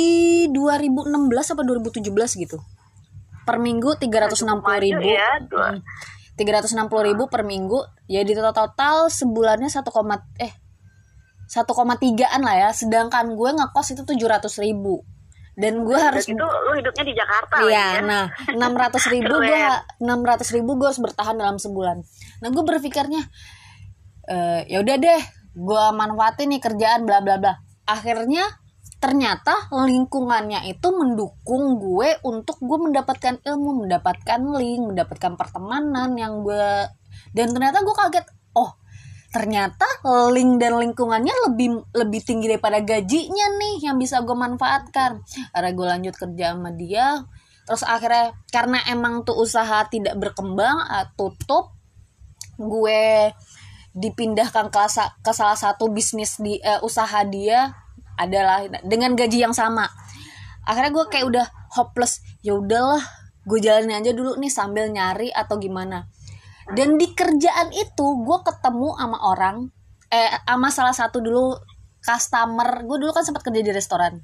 [0.52, 2.58] 2016 apa 2017 gitu
[3.47, 4.43] per minggu 360
[4.84, 5.67] ribu Maju ya, dua.
[5.80, 5.82] Hmm.
[6.36, 9.82] 360 ribu per minggu ya di total total sebulannya 1,
[10.43, 10.54] eh
[11.47, 15.02] 1,3an lah ya sedangkan gue ngekos itu 700 ribu
[15.58, 18.06] dan gue harus gitu lu hidupnya di Jakarta Iya, ya.
[18.06, 20.43] nah 600 ribu gue Keren.
[20.45, 21.97] 600 ribu gue harus bertahan dalam sebulan.
[22.45, 23.26] Nah gue berpikirnya,
[24.30, 25.21] eh ya udah deh,
[25.58, 27.54] gue manfaatin nih kerjaan bla bla bla.
[27.89, 28.46] Akhirnya
[28.98, 36.86] ternyata lingkungannya itu mendukung gue untuk gue mendapatkan ilmu, mendapatkan link, mendapatkan pertemanan yang gue
[37.34, 38.78] dan ternyata gue kaget, oh
[39.28, 39.86] ternyata
[40.32, 45.20] link dan lingkungannya lebih lebih tinggi daripada gajinya nih yang bisa gue manfaatkan
[45.52, 47.28] akhirnya gue lanjut kerja sama dia
[47.67, 51.76] terus akhirnya karena emang tuh usaha tidak berkembang ah, tutup
[52.56, 53.30] gue
[53.97, 54.79] dipindahkan ke,
[55.25, 57.73] ke salah satu bisnis di eh, usaha dia
[58.17, 59.89] adalah dengan gaji yang sama.
[60.65, 62.21] Akhirnya gue kayak udah hopeless.
[62.45, 63.01] Ya udahlah
[63.47, 66.05] gue jalanin aja dulu nih sambil nyari atau gimana.
[66.69, 69.57] Dan di kerjaan itu gue ketemu sama orang
[70.07, 71.57] eh sama salah satu dulu
[72.05, 72.86] customer.
[72.86, 74.21] Gue dulu kan sempat kerja di restoran.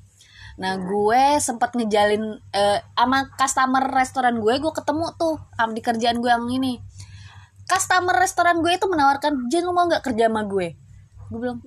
[0.60, 5.42] Nah gue sempat ngejalin eh, sama customer restoran gue gue ketemu tuh
[5.74, 6.78] di kerjaan gue yang ini
[7.68, 10.76] customer restoran gue itu menawarkan Jen lu mau nggak kerja sama gue?
[11.32, 11.60] Gue bilang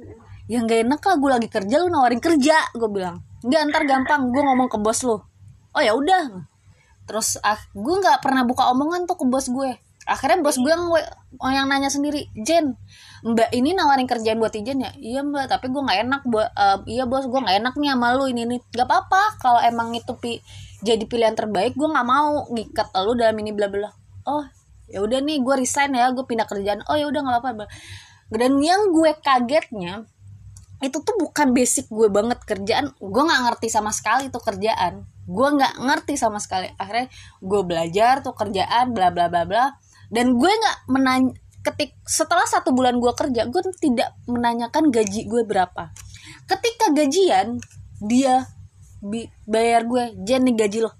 [0.47, 2.57] ya nggak enak lah gue lagi kerja lu nawarin kerja.
[2.77, 5.19] Gue bilang nggak ntar gampang gue ngomong ke bos lu.
[5.77, 6.47] Oh ya udah.
[7.07, 9.77] Terus ah, gue nggak pernah buka omongan tuh ke bos gue.
[10.07, 10.87] Akhirnya bos gue yang
[11.43, 12.79] oh, yang nanya sendiri Jen
[13.27, 14.95] mbak ini nawarin kerjaan buat Ijen ya?
[14.95, 18.15] Iya mbak tapi gue nggak enak buat eh, iya bos gue nggak enak nih sama
[18.15, 20.39] lu ini nih gak apa-apa kalau emang itu pi
[20.87, 23.91] jadi pilihan terbaik gue nggak mau ngikat lu dalam ini bla bla.
[24.31, 24.47] Oh
[24.87, 26.83] ya udah nih gue resign ya gue pindah kerjaan.
[26.87, 27.65] Oh ya udah nggak apa-apa.
[28.31, 30.07] Dan yang gue kagetnya
[30.83, 32.39] itu tuh bukan basic gue banget.
[32.43, 35.07] Kerjaan gue nggak ngerti sama sekali tuh kerjaan.
[35.27, 36.71] Gue nggak ngerti sama sekali.
[36.79, 37.11] Akhirnya
[37.43, 39.65] gue belajar tuh kerjaan bla bla bla bla.
[40.11, 41.35] Dan gue nggak menanya
[41.67, 45.91] ketik setelah satu bulan gue kerja gue tidak menanyakan gaji gue berapa.
[46.47, 47.59] Ketika gajian
[47.99, 48.47] dia
[49.03, 50.95] bi- bayar gue nih gaji lo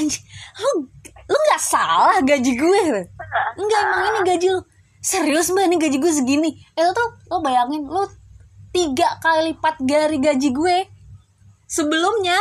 [0.00, 0.24] Anjing,
[0.56, 0.88] lu
[1.30, 2.82] lu nggak salah gaji gue
[3.60, 4.60] enggak emang ini gaji lu.
[5.00, 6.50] Serius mbak ini gaji gue segini.
[6.72, 8.08] Itu tuh lo bayangin lo
[8.72, 10.76] tiga kali lipat dari gaji gue
[11.68, 12.36] sebelumnya.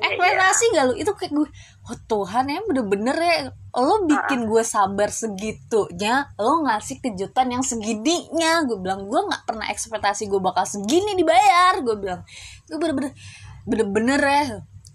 [0.00, 0.94] Ekspektasi gak lu?
[0.96, 1.48] Itu kayak gue
[1.90, 3.36] oh Tuhan ya bener-bener ya
[3.76, 9.66] lo bikin gue sabar segitunya lo ngasih kejutan yang segininya gue bilang gue nggak pernah
[9.68, 11.76] ekspektasi gue bakal segini dibayar.
[11.84, 12.24] Gue bilang
[12.64, 13.12] gue bener-bener
[13.68, 14.42] bener-bener ya.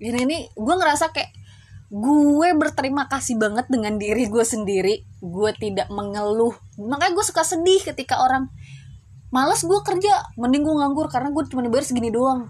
[0.01, 1.44] Ini ini gue ngerasa kayak
[1.89, 5.05] gue berterima kasih banget dengan diri gue sendiri.
[5.21, 6.53] Gue tidak mengeluh.
[6.81, 8.49] Makanya gue suka sedih ketika orang
[9.29, 12.49] males gue kerja mending gue nganggur karena gue cuma dibayar segini doang.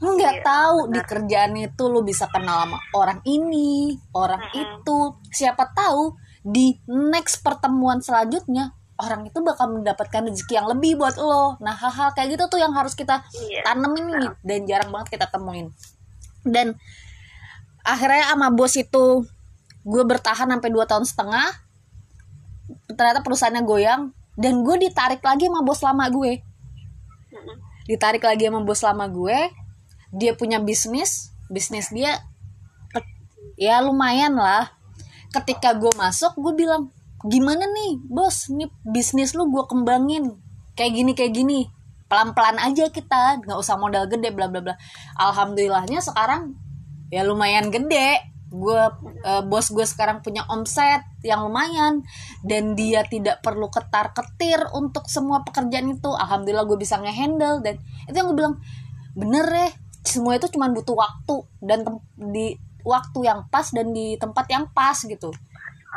[0.00, 4.98] Lu nggak Iya, tahu di kerjaan itu lu bisa kenal sama orang ini orang itu.
[5.28, 11.60] Siapa tahu di next pertemuan selanjutnya orang itu bakal mendapatkan rezeki yang lebih buat lo.
[11.60, 13.60] Nah hal-hal kayak gitu tuh yang harus kita Iya.
[13.64, 15.68] tanemin nih dan jarang banget kita temuin.
[16.44, 16.76] Dan
[17.84, 19.24] akhirnya sama bos itu
[19.84, 21.48] gue bertahan sampai dua tahun setengah.
[22.90, 24.02] Ternyata perusahaannya goyang
[24.36, 26.32] dan gue ditarik lagi sama bos lama gue.
[27.88, 29.38] Ditarik lagi sama bos lama gue
[30.10, 32.18] dia punya bisnis bisnis dia
[33.58, 34.72] ya lumayan lah.
[35.30, 36.90] Ketika gue masuk gue bilang
[37.26, 38.50] gimana nih bos?
[38.50, 40.38] Ini bisnis lu gue kembangin
[40.74, 41.60] kayak gini kayak gini.
[42.10, 44.74] Pelan pelan aja kita nggak usah modal gede bla bla bla.
[45.14, 46.58] Alhamdulillahnya sekarang
[47.10, 48.22] ya lumayan gede.
[48.50, 48.82] Gue
[49.22, 52.02] eh, bos gue sekarang punya omset yang lumayan.
[52.42, 56.10] Dan dia tidak perlu ketar ketir untuk semua pekerjaan itu.
[56.10, 58.56] Alhamdulillah gue bisa ngehandle dan itu yang gue bilang
[59.14, 59.68] bener ya
[60.00, 61.84] semua itu cuma butuh waktu dan
[62.16, 65.28] di waktu yang pas dan di tempat yang pas gitu.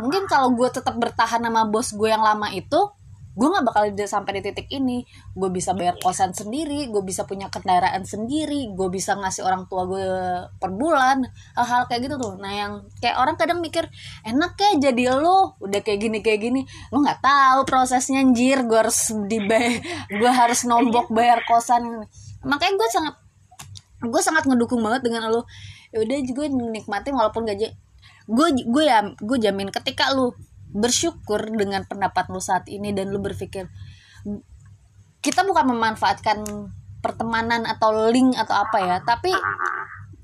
[0.01, 2.91] Mungkin kalau gue tetap bertahan sama bos gue yang lama itu
[3.33, 5.05] gue nggak bakal sampai di titik ini.
[5.33, 9.89] Gue bisa bayar kosan sendiri gue bisa punya kendaraan sendiri gue bisa ngasih orang tua
[9.89, 10.05] gue
[10.61, 11.25] per bulan
[11.57, 12.33] hal-hal kayak gitu tuh.
[12.37, 13.89] Nah yang kayak orang kadang mikir
[14.21, 16.61] enak ya jadi lo udah kayak gini kayak gini.
[16.93, 18.61] Lo nggak tahu prosesnya anjir.
[18.69, 19.81] Gue harus dibayar
[20.13, 22.05] gue harus nombok bayar kosan.
[22.45, 23.15] Makanya gue sangat
[24.03, 25.49] gue sangat ngedukung banget dengan lo.
[25.89, 27.73] Ya udah gue nikmati walaupun gaji
[28.23, 30.31] gue gue ya gue jamin ketika lu
[30.73, 33.69] bersyukur dengan pendapat lu saat ini dan lu berpikir
[35.23, 36.43] kita bukan memanfaatkan
[36.99, 39.31] pertemanan atau link atau apa ya tapi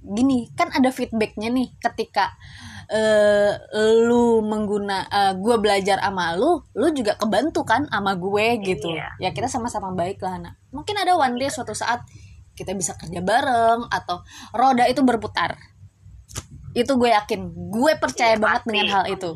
[0.09, 2.33] gini kan ada feedbacknya nih ketika
[2.89, 3.53] uh,
[4.09, 8.89] lu mengguna uh, eh, gue belajar sama lu lu juga kebantu kan sama gue gitu
[8.89, 9.13] iya.
[9.21, 12.01] ya kita sama-sama baik lah nah mungkin ada one day suatu saat
[12.57, 15.55] kita bisa kerja bareng atau roda itu berputar
[16.73, 18.69] itu gue yakin gue percaya iya, banget pasti.
[18.73, 19.31] dengan hal itu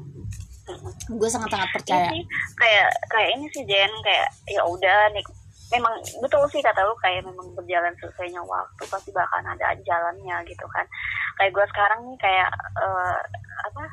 [1.11, 2.07] gue sangat sangat percaya.
[2.15, 2.23] sih,
[2.55, 5.23] kayak kayak ini sih Jen kayak ya udah nih
[5.75, 10.65] memang betul sih kata lu kayak memang berjalan selesainya waktu pasti bahkan ada jalannya gitu
[10.71, 10.85] kan.
[11.35, 12.49] Kayak gue sekarang nih kayak
[12.79, 13.19] uh,
[13.67, 13.83] apa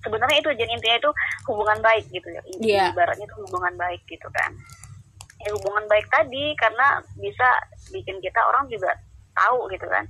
[0.00, 1.10] sebenarnya itu Jen intinya itu
[1.50, 2.42] hubungan baik gitu ya.
[2.60, 2.88] Yeah.
[2.96, 4.52] ibaratnya itu hubungan baik gitu kan.
[5.44, 7.48] Ya hubungan baik tadi karena bisa
[7.92, 8.96] bikin kita orang juga
[9.36, 10.08] tahu gitu kan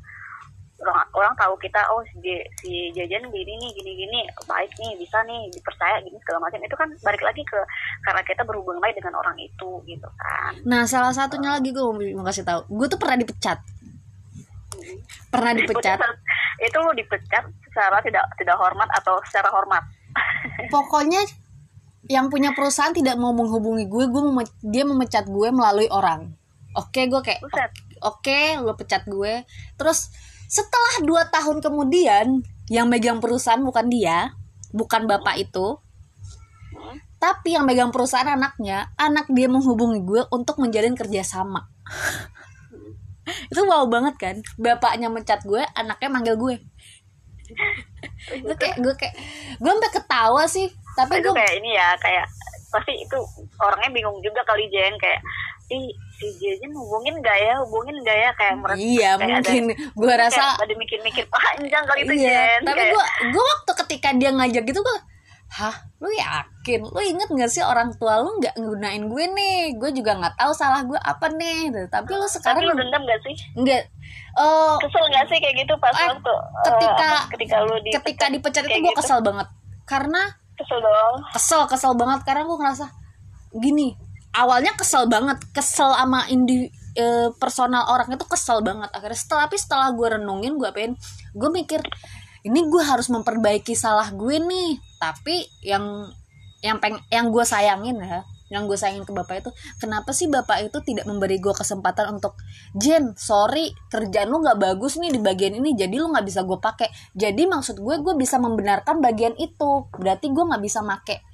[0.85, 5.19] orang orang tahu kita oh si, si jajan gini nih gini gini baik nih bisa
[5.25, 6.61] nih dipercaya gini segala macam.
[6.61, 7.61] Itu kan balik lagi ke
[8.05, 10.53] karena kita berhubungan baik dengan orang itu gitu kan.
[10.69, 12.61] Nah salah satunya lagi gue mau kasih tahu.
[12.69, 13.59] Gue tuh pernah dipecat.
[14.75, 14.99] Hmm.
[15.33, 15.99] pernah dipecat.
[16.61, 19.83] Itu dipecat secara tidak tidak hormat atau secara hormat.
[20.75, 21.25] Pokoknya
[22.07, 26.37] yang punya perusahaan tidak mau menghubungi gue gue mem dia memecat gue melalui orang.
[26.77, 27.41] Oke gue kayak
[28.05, 29.43] oke okay, lo pecat gue.
[29.81, 30.13] Terus
[30.55, 34.39] setelah dua tahun kemudian yang megang perusahaan bukan dia
[34.71, 35.83] bukan bapak itu.
[37.19, 41.67] Tapi yang megang perusahaan anaknya anak dia menghubungi gue untuk menjalin kerjasama.
[43.51, 44.37] Itu wow banget kan?
[44.61, 46.55] Bapaknya mencat gue anaknya manggil gue.
[48.29, 49.15] Itu kayak gue kayak
[49.57, 50.69] gue sampai ketawa sih.
[50.95, 52.29] Tapi gue kayak ini ya kayak
[52.69, 53.17] pasti itu
[53.57, 54.93] orangnya bingung juga kali Jen.
[55.01, 55.25] Kayak
[55.73, 56.27] ih si
[56.71, 57.55] hubungin gak ya?
[57.67, 58.31] Hubungin gak ya?
[58.39, 59.65] Kayak merasa iya kayak mungkin.
[59.99, 62.61] Gue rasa ada mikir-mikir panjang kali itu iya, Jen.
[62.67, 62.93] tapi kayak...
[62.95, 64.99] gue gue waktu ketika dia ngajak gitu gue
[65.55, 66.81] hah lu yakin?
[66.83, 69.59] Lu inget gak sih orang tua lu nggak nggunain gue nih?
[69.79, 71.71] Gue juga nggak tahu salah gue apa nih.
[71.87, 73.35] Tapi lu sekarang tapi lu dendam gak sih?
[73.55, 73.83] Nggak.
[74.35, 76.35] Uh, kesel gak sih kayak gitu pas eh, waktu
[76.67, 78.99] ketika uh, ketika lu dipecat, ketika dipecat itu gue gitu.
[78.99, 79.49] kesel banget.
[79.87, 80.23] Karena
[80.59, 81.17] kesel dong.
[81.31, 82.21] kesel kesel banget.
[82.27, 82.87] Karena gue ngerasa
[83.55, 83.95] gini
[84.35, 86.69] awalnya kesel banget kesel sama indi
[86.99, 87.07] e,
[87.39, 88.91] personal orang itu kesel banget.
[88.91, 90.99] Akhirnya setelah tapi setelah gue renungin gue pengen
[91.33, 91.81] gue mikir
[92.45, 94.79] ini gue harus memperbaiki salah gue nih.
[94.99, 96.11] Tapi yang
[96.61, 100.69] yang peng yang gue sayangin ya yang gue sayangin ke bapak itu kenapa sih bapak
[100.69, 102.37] itu tidak memberi gue kesempatan untuk
[102.77, 106.61] Jen sorry kerjaan lu nggak bagus nih di bagian ini jadi lu nggak bisa gue
[106.61, 109.89] pakai jadi maksud gue gue bisa membenarkan bagian itu.
[109.91, 111.25] Berarti gue nggak bisa make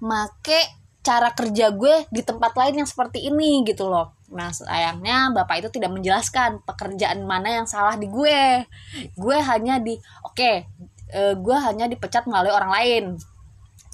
[0.00, 4.12] make cara kerja gue di tempat lain yang seperti ini gitu loh.
[4.28, 8.68] Nah sayangnya bapak itu tidak menjelaskan pekerjaan mana yang salah di gue.
[9.16, 10.68] Gue hanya di oke okay,
[11.16, 13.04] uh, gue hanya dipecat melalui orang lain.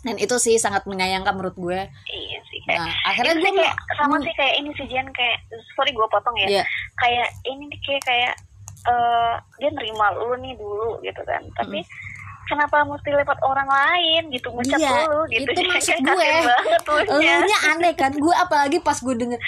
[0.06, 1.80] Dan itu sih sangat menyayangkan menurut gue.
[2.06, 5.38] Iya sih kayak, nah akhirnya gue kayak, sama sih kayak ini sih Jen kayak
[5.74, 6.62] sorry gue potong ya.
[6.62, 6.66] Yeah.
[6.98, 8.34] kayak ini kayak kayak
[8.86, 11.42] uh, dia nerima lu nih dulu gitu kan.
[11.54, 12.05] Tapi mm -hmm
[12.46, 14.22] kenapa mesti lewat orang lain?
[14.30, 15.50] Gitu mencat iya, dulu gitu.
[15.50, 16.30] itu maksud gue.
[17.20, 19.40] nya aneh kan gue apalagi pas gue denger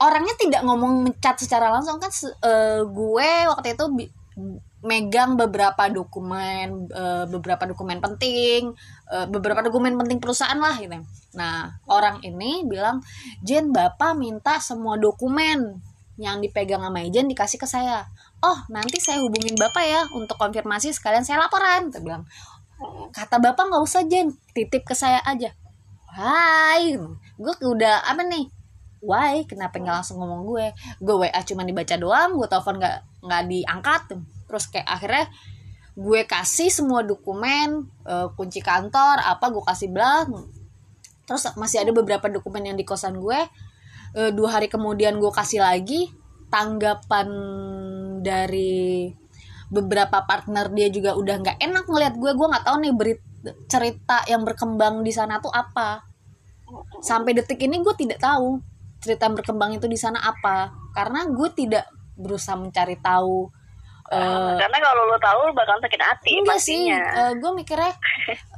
[0.00, 2.10] orangnya tidak ngomong mencat secara langsung kan
[2.44, 3.84] uh, gue waktu itu
[4.84, 8.76] megang beberapa dokumen uh, beberapa dokumen penting
[9.08, 11.00] uh, beberapa dokumen penting perusahaan lah gitu.
[11.38, 13.00] Nah orang ini bilang
[13.40, 15.80] Jen bapak minta semua dokumen
[16.20, 18.06] yang dipegang sama Ijen dikasih ke saya
[18.44, 22.28] oh nanti saya hubungin bapak ya untuk konfirmasi sekalian saya laporan dia bilang.
[23.14, 25.56] Kata bapak nggak usah Jen titip ke saya aja.
[26.12, 26.92] Hai
[27.40, 28.52] gue udah apa nih?
[29.00, 29.48] Why?
[29.48, 30.66] Kenapa nggak langsung ngomong gue?
[31.00, 34.02] Gue wa cuma dibaca doang gue telepon nggak nggak diangkat.
[34.44, 35.24] Terus kayak akhirnya
[35.94, 40.26] gue kasih semua dokumen uh, kunci kantor apa gue kasih belah
[41.22, 43.40] terus masih ada beberapa dokumen yang di kosan gue.
[44.14, 46.12] Uh, dua hari kemudian gue kasih lagi
[46.52, 47.26] tanggapan
[48.24, 49.12] dari
[49.68, 52.30] beberapa partner dia juga udah nggak enak ngeliat gue.
[52.32, 53.20] Gue nggak tahu nih berit
[53.68, 56.00] cerita yang berkembang di sana tuh apa.
[57.04, 58.58] Sampai detik ini gue tidak tahu
[59.04, 60.72] cerita yang berkembang itu di sana apa.
[60.96, 61.84] Karena gue tidak
[62.16, 63.52] berusaha mencari tahu
[64.12, 66.90] uh, karena kalau lo tahu bakal sakit hati enggak sih.
[66.90, 67.00] pastinya.
[67.16, 67.92] uh, gue mikirnya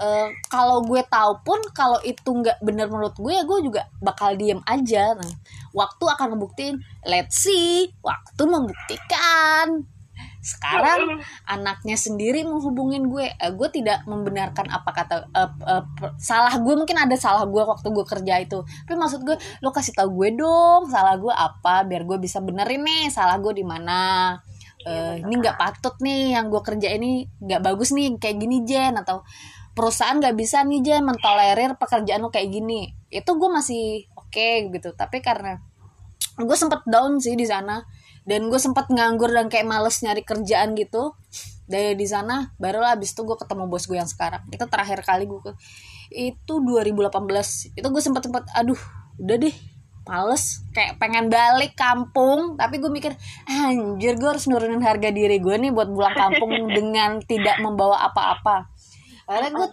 [0.02, 4.34] uh, kalau gue tahu pun kalau itu nggak bener menurut gue ya gue juga bakal
[4.34, 5.14] diem aja.
[5.14, 5.32] Nah,
[5.70, 9.86] waktu akan ngebuktiin let's see waktu membuktikan.
[10.46, 13.26] Sekarang anaknya sendiri menghubungin gue.
[13.42, 15.84] Uh, gue tidak membenarkan apa kata uh, uh,
[16.18, 18.62] salah gue mungkin ada salah gue waktu gue kerja itu.
[18.62, 22.82] Tapi maksud gue lo kasih tahu gue dong salah gue apa biar gue bisa benerin
[22.82, 24.34] nih salah gue di mana
[24.86, 28.94] Eh, ini nggak patut nih yang gue kerja ini nggak bagus nih kayak gini Jen
[28.94, 29.26] atau
[29.74, 32.94] perusahaan nggak bisa nih Jen mentolerir pekerjaan lo kayak gini.
[33.10, 34.94] Itu gue masih oke gitu.
[34.94, 35.58] Tapi karena
[36.38, 37.82] gue sempet down sih di sana
[38.22, 41.18] dan gue sempat nganggur dan kayak males nyari kerjaan gitu
[41.66, 44.46] dari di sana barulah abis itu gue ketemu bos gue yang sekarang.
[44.54, 45.50] Itu terakhir kali gue
[46.14, 48.78] itu 2018 itu gue sempet sempet aduh
[49.18, 49.56] udah deh
[50.06, 52.54] males kayak pengen balik kampung.
[52.54, 53.12] Tapi gue mikir
[53.46, 58.70] anjir gue harus nurunin harga diri gue nih buat pulang kampung dengan tidak membawa apa-apa.
[59.26, 59.68] Akhirnya gue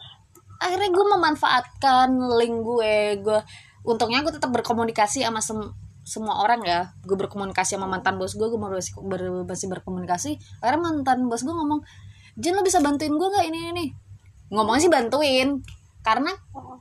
[0.57, 2.09] akhirnya gue memanfaatkan
[2.41, 2.95] link gue.
[3.21, 3.39] Gue
[3.85, 5.73] untungnya gue tetap berkomunikasi sama sem-
[6.03, 6.91] semua orang ya.
[7.05, 10.41] Gue berkomunikasi sama mantan bos gue gue masih, ber- masih berkomunikasi.
[10.59, 11.85] Akhirnya mantan bos gue ngomong
[12.33, 13.85] Jen lo bisa bantuin gue gak ini ini
[14.49, 15.61] ngomongnya sih bantuin
[16.01, 16.33] karena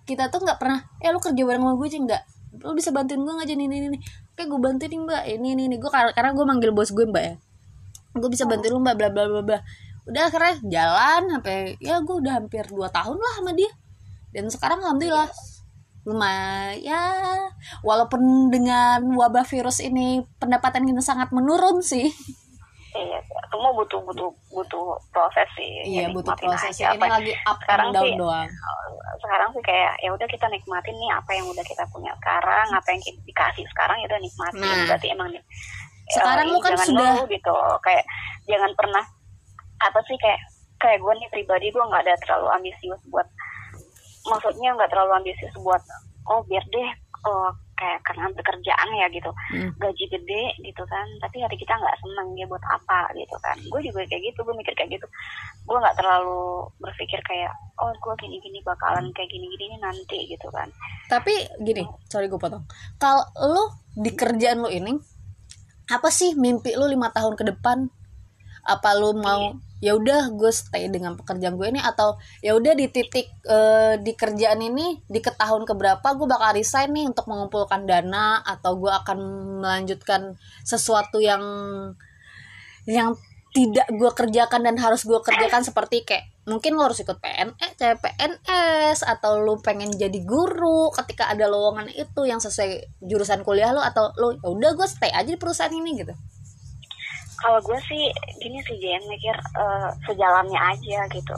[0.04, 2.22] kita tuh nggak pernah eh lo kerja bareng sama gue aja nggak
[2.62, 3.60] lo bisa bantuin gue nggak Jen?
[3.60, 3.98] Ini ini
[4.38, 5.22] kayak gue bantuin mbak.
[5.26, 5.76] Ini ini ini.
[5.82, 7.34] Gue karena gue manggil bos gue mbak ya.
[8.16, 9.58] Gue bisa bantuin lu mbak bla bla bla bla.
[10.08, 13.70] Udah akhirnya jalan sampai ya gue udah hampir 2 tahun lah sama dia.
[14.34, 15.30] Dan sekarang alhamdulillah
[16.02, 16.78] lumayan.
[16.82, 17.02] Ya
[17.86, 22.10] walaupun dengan wabah virus ini pendapatan kita sangat menurun sih.
[22.92, 23.18] Iya,
[23.52, 25.84] semua butuh butuh butuh proses sih.
[25.84, 28.48] iya Ya, butuh proses aja ini apa- lagi up sekarang and down sih, doang
[29.20, 32.88] sekarang sih kayak ya udah kita nikmatin nih apa yang udah kita punya sekarang, apa
[32.88, 34.64] yang kita dikasih sekarang ya udah nikmatin.
[34.64, 34.84] Nah.
[34.88, 35.42] Berarti emang nih.
[36.10, 38.04] Sekarang eh, lu kan jangan sudah- ngeluh gitu, kayak
[38.44, 39.04] jangan pernah
[39.78, 40.40] apa sih kayak
[40.78, 43.28] kayak gue nih pribadi gue nggak ada terlalu ambisius buat
[44.24, 45.82] maksudnya nggak terlalu ambisius buat
[46.26, 46.88] oh biar deh
[47.22, 47.50] oh,
[47.82, 49.30] kayak karena pekerjaan ya gitu.
[49.50, 49.70] Hmm.
[49.82, 53.58] gaji gede gitu kan tapi hari kita nggak seneng ya buat apa gitu kan.
[53.66, 55.06] Gue juga kayak gitu gue mikir kayak gitu.
[55.66, 57.50] Gue nggak terlalu berpikir kayak
[57.82, 60.70] oh gue gini gini bakalan kayak gini gini nanti gitu kan.
[61.10, 62.62] Tapi gini sorry gue potong.
[63.02, 63.64] Kalau lu
[63.98, 64.94] di kerjaan lu ini
[65.90, 67.90] apa sih mimpi lu lima tahun ke depan?
[68.62, 72.86] Apa lu mau ya udah gue stay dengan pekerjaan gue ini atau ya udah di
[72.86, 77.82] titik eh, di kerjaan ini di ke tahun keberapa gue bakal resign nih untuk mengumpulkan
[77.82, 79.18] dana atau gue akan
[79.58, 81.42] melanjutkan sesuatu yang
[82.86, 83.18] yang
[83.52, 88.98] tidak gue kerjakan dan harus gue kerjakan seperti kayak mungkin lo harus ikut PNS, CPNS
[89.04, 94.10] atau lo pengen jadi guru ketika ada lowongan itu yang sesuai jurusan kuliah lo atau
[94.16, 96.14] lo ya udah gue stay aja di perusahaan ini gitu.
[97.42, 101.34] Kalau gue sih gini sih Jen mikir eh, sejalannya aja gitu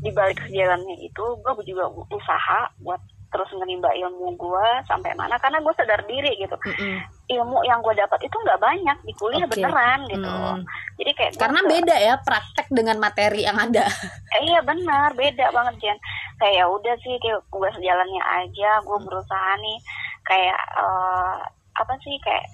[0.00, 5.58] di balik sejalannya itu gue juga usaha buat terus menimba ilmu gue sampai mana karena
[5.58, 7.02] gue sadar diri gitu Mm-mm.
[7.28, 9.58] ilmu yang gue dapat itu nggak banyak di kuliah Oke.
[9.58, 10.62] beneran gitu Hmm.
[10.94, 13.82] jadi kayak gua Karena nggak- beda ya praktek dengan materi yang ada.
[14.34, 15.98] Eh, iya benar beda banget Jen
[16.36, 19.78] kayak ya udah sih kayak gue sejalannya aja gue berusaha nih
[20.22, 21.36] kayak eh,
[21.74, 22.46] apa sih kayak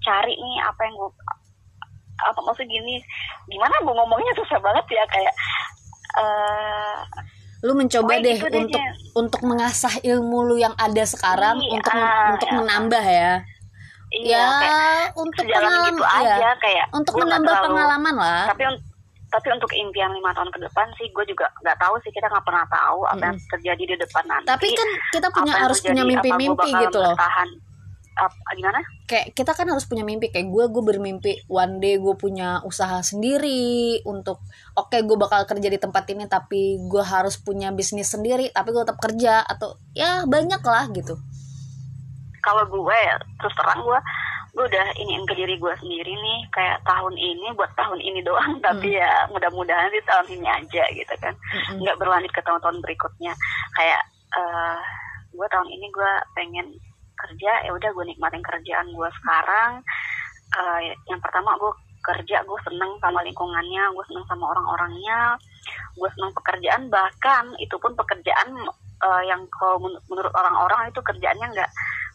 [0.00, 1.10] cari nih apa yang gue
[2.22, 3.00] apa maksud gini
[3.46, 5.34] gimana gue ngomongnya susah banget ya kayak
[6.16, 6.98] eh
[7.60, 8.92] Lu mencoba Oh, deh gitu untuk Jen.
[9.14, 11.92] untuk mengasah ilmu lu yang ada sekarang Iya, untuk
[12.32, 12.56] untuk ya.
[12.56, 13.32] menambah ya.
[14.10, 14.82] iya ya
[15.14, 16.34] untuk pengalaman gitu iya.
[16.34, 18.42] aja kayak Untuk gua nggak menambah terlalu- pengalaman lah.
[18.48, 18.62] tapi
[19.30, 22.42] tapi untuk impian lima tahun ke depan sih gue juga nggak tahu sih kita nggak
[22.42, 26.50] pernah tahu apa yang terjadi di depan nanti Tapi kan kita punya harus punya mimpi-mimpi
[26.66, 27.14] bakalan gitu loh.
[27.14, 27.48] bertahan.
[28.20, 32.12] Apa- gimana kayak kita kan harus punya mimpi kayak gue gue bermimpi one day gue
[32.20, 34.44] punya usaha sendiri untuk
[34.76, 38.84] oke gue bakal kerja di tempat ini tapi gue harus punya bisnis sendiri tapi gue
[38.84, 41.16] tetap kerja atau ya banyak lah gitu.
[42.44, 44.00] Kalau gue ya terus terang gue
[44.50, 48.58] gue udah iniin ke diri gue sendiri nih kayak tahun ini buat tahun ini doang
[48.66, 51.34] tapi ya mudah-mudahan sih tahun ini aja gitu kan.
[51.80, 53.32] Nggak berlanjut ke tahun-tahun berikutnya.
[53.72, 54.02] Kayak
[54.36, 54.78] eh
[55.30, 56.66] gue tahun ini gue pengen
[57.30, 59.78] kerja ya udah gue nikmatin kerjaan gue sekarang.
[60.50, 61.70] Eh, yang pertama gue
[62.02, 65.38] kerja gue seneng sama lingkungannya gue seneng sama orang-orangnya
[65.94, 66.90] gue seneng pekerjaan.
[66.90, 68.48] Bahkan itu pun pekerjaan
[69.00, 71.70] eh, yang kalau men- menurut orang-orang itu kerjaannya nggak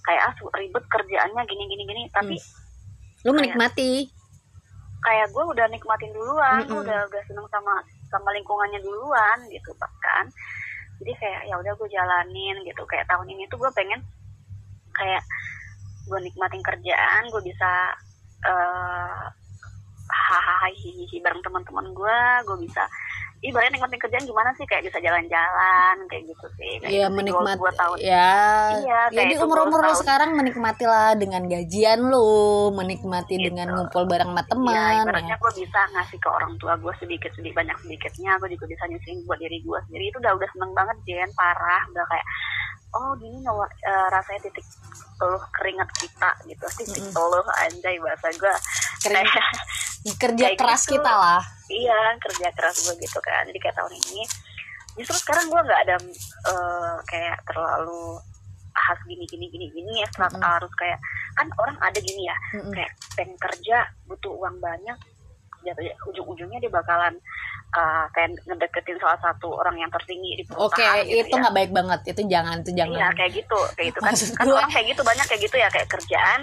[0.05, 2.03] kayak ah ribet kerjaannya gini gini gini.
[2.11, 2.35] Tapi
[3.23, 4.11] lu menikmati?
[5.01, 6.85] Kayak gue udah nikmatin duluan gue Mm-mm.
[6.85, 7.73] udah udah seneng sama
[8.11, 10.27] sama lingkungannya duluan gitu bahkan.
[11.01, 12.81] Jadi kayak ya udah gue jalanin gitu.
[12.89, 14.01] Kayak tahun ini tuh gue pengen
[14.95, 15.23] kayak
[16.05, 17.71] gue nikmatin kerjaan gue bisa
[18.43, 19.23] eh,
[20.05, 22.85] hahaha hihihi bareng teman-teman gue gue bisa
[23.41, 27.13] ibaratnya nikmatin kerjaan gimana sih kayak bisa jalan-jalan kayak gitu sih Iya gitu.
[27.13, 28.33] menikmati Gua- gua tahu ya
[28.79, 32.25] Iya, jadi umur umur lo sekarang menikmati lah dengan gajian lo
[32.71, 33.45] menikmati Gitu.
[33.45, 35.41] dengan ngumpul bareng sama Iya, teman ibaratnya ya.
[35.41, 39.19] gue bisa ngasih ke orang tua gue sedikit sedikit banyak sedikitnya gue juga bisa nyusahin
[39.23, 42.25] buat diri gue sendiri itu udah udah seneng banget Jen parah udah kayak
[42.95, 44.65] oh gini nggak eh, rasanya titik
[45.15, 47.15] teluh keringat kita gitu titik Mm-mm.
[47.15, 48.55] teluh anjay bahasa gue
[49.03, 49.31] Kering-
[50.23, 50.99] kerja kayak keras gitu.
[50.99, 54.21] kita lah iya kerja keras gue gitu kan jadi kayak tahun ini
[54.95, 55.95] justru sekarang gue nggak ada
[56.47, 58.19] eh, kayak terlalu
[58.75, 60.43] khas gini gini gini gini ya setelah Mm-mm.
[60.43, 60.99] harus kayak
[61.35, 62.71] kan orang ada gini ya Mm-mm.
[62.75, 63.77] kayak pengen kerja
[64.07, 64.97] butuh uang banyak
[66.13, 67.17] ujung-ujungnya dia bakalan
[67.75, 71.39] uh, kayak ngedeketin salah satu orang yang tertinggi di Oke, perusahaan gitu itu ya.
[71.39, 71.99] nggak baik banget.
[72.07, 72.95] Itu jangan, itu jangan.
[72.95, 74.07] Iya kayak gitu, kayak gitu kan.
[74.07, 76.41] Maksud kan gue- orang kayak gitu banyak kayak gitu ya kayak kerjaan.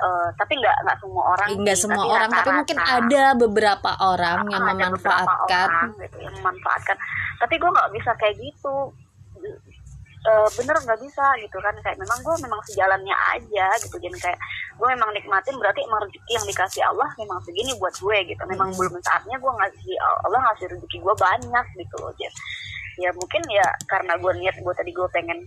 [0.00, 1.48] eh, tapi nggak nggak semua orang.
[1.52, 5.68] Enggak sih, semua tapi orang, tapi mungkin ada beberapa orang yang Ada beberapa memanfaatkan.
[5.68, 6.96] orang gitu yang memanfaatkan.
[7.36, 8.74] Tapi gue nggak bisa kayak gitu.
[10.20, 14.38] Eh, bener nggak bisa gitu kan kayak memang gue memang sejalannya aja gitu jadi kayak
[14.76, 18.68] gue memang nikmatin berarti emang rezeki yang dikasih Allah memang segini buat gue gitu memang
[18.68, 18.76] Hmm.
[18.76, 22.28] belum saatnya gue ngasih Allah ngasih rezeki gue banyak gitu loh Jen.
[23.00, 25.40] ya mungkin ya karena gue niat gue tadi gue pengen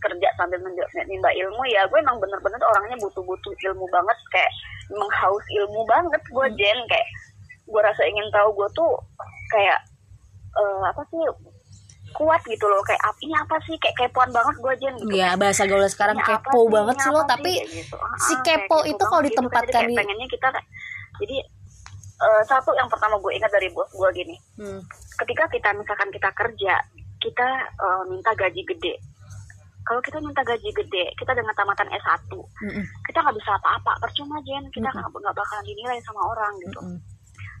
[0.00, 4.48] kerja sambil menja- nimba ilmu ya gue emang bener-bener orangnya butuh-butuh ilmu banget kayak
[4.88, 6.56] memang haus ilmu banget gue Hmm.
[6.56, 7.08] Jen kayak
[7.68, 8.88] gue rasa ingin tahu gue tuh
[9.52, 9.84] kayak
[10.56, 11.20] eh, apa sih
[12.14, 15.34] kuat gitu loh kayak "Ap- ini apa sih kayak kepoan banget gue Jen gitu Ya
[15.34, 16.70] bahasa gaul sekarang Ini apa kepo sih?
[16.70, 17.96] banget sih apa lo, tapi Kayak gitu.
[17.96, 19.28] Ah, si kayak kepo gitu itu kalau gitu.
[19.28, 20.48] ditempatkan Jadi kayak di- pengennya kita
[21.14, 21.36] jadi
[22.18, 24.80] eh, satu yang pertama gue ingat dari bos gue gini Hmm.
[25.16, 26.74] ketika kita misalkan kita kerja
[27.18, 28.94] kita eh, minta gaji gede
[29.82, 32.84] kalau kita minta gaji gede kita dengan tamatan S1 Mm-mm.
[33.04, 36.98] kita nggak bisa apa-apa percuma Jen kita nggak nggak bakalan dinilai sama orang gitu Mm-mm.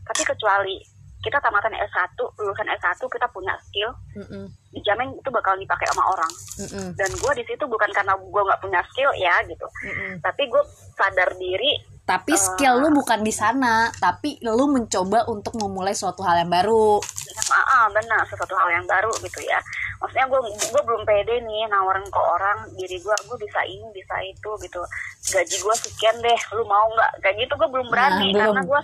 [0.04, 0.78] tapi kecuali
[1.22, 4.44] kita tamatan S1 lulusan S1 kita punya skill Mm-mm.
[4.70, 6.88] dijamin itu bakal dipakai sama orang Mm-mm.
[6.92, 10.18] dan gue di situ bukan karena gue nggak punya skill ya gitu Mm-mm.
[10.20, 10.62] tapi gue
[10.92, 12.36] sadar diri Tapi Eh.
[12.36, 16.98] skill lu bukan di sana, tapi lu mencoba untuk memulai suatu hal yang baru.
[17.48, 19.62] ah, ah, benar sesuatu hal yang baru gitu ya
[19.96, 24.18] maksudnya gue gue belum pede nih nawarin ke orang diri gue gue bisa ini bisa
[24.20, 24.82] itu gitu
[25.30, 28.46] gaji gue sekian deh lu mau nggak kayak gitu gue belum berani Nah, belum.
[28.50, 28.80] karena gue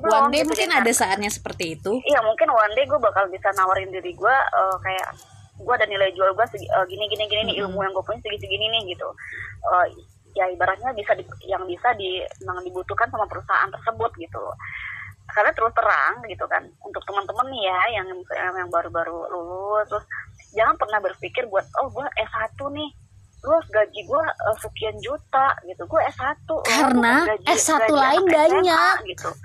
[0.00, 1.92] One day gitu, mungkin ada saatnya seperti itu.
[2.08, 5.08] iya mungkin one day gue bakal bisa nawarin diri gue eh, kayak
[5.60, 8.20] gue ada nilai jual gue segi, eh, gini gini gini nih ilmu yang gue punya
[8.24, 9.08] segi segini nih gitu.
[9.68, 9.86] Eh,
[10.32, 14.56] ya ibaratnya bisa di, yang bisa di yang dibutuhkan sama perusahaan tersebut gitu loh.
[15.28, 20.04] Karena terus terang gitu kan untuk teman-teman nih ya yang yang yang baru-baru lulus terus
[20.56, 22.90] jangan pernah berpikir buat oh gue S1 nih
[23.42, 25.82] terus gaji gue eh, sekian juta gitu.
[25.84, 28.96] Gue S1 loh, Karena gaji- S1 gaji lain SMA, banyak.
[29.08, 29.30] gitu.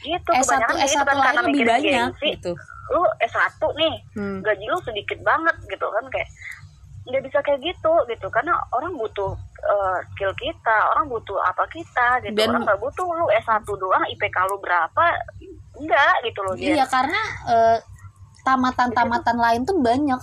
[0.00, 2.52] Gitu S1 kebanyakan gitu S1 kan lain karena lebih banyak gengsi, gitu.
[2.90, 3.44] lu S1
[3.76, 4.38] nih Hmm.
[4.40, 6.28] gaji lu sedikit banget gitu kan kayak
[7.02, 8.26] nggak bisa kayak gitu gitu.
[8.28, 9.30] Karena orang butuh
[9.60, 12.32] eh, skill kita orang butuh apa kita gitu.
[12.34, 15.04] Dan- orang nggak butuh lu S1 doang IPK lu berapa
[15.76, 17.78] enggak gitu loh Iya, karena eh,
[18.42, 20.20] tamatan-tamatan lain tuh banyak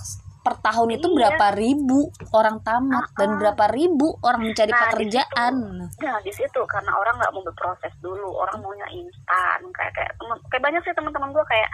[0.48, 1.16] per tahun itu Iya.
[1.20, 2.00] berapa ribu
[2.32, 3.39] orang tamat dan Ah-ah.
[3.43, 5.54] berapa ribu orang mencari Nah, pekerjaan.
[5.91, 10.39] Nah di situ karena orang nggak mau berproses dulu, orang maunya instan kayak kayak temen,
[10.48, 11.68] kayak banyak sih teman-teman gue kayak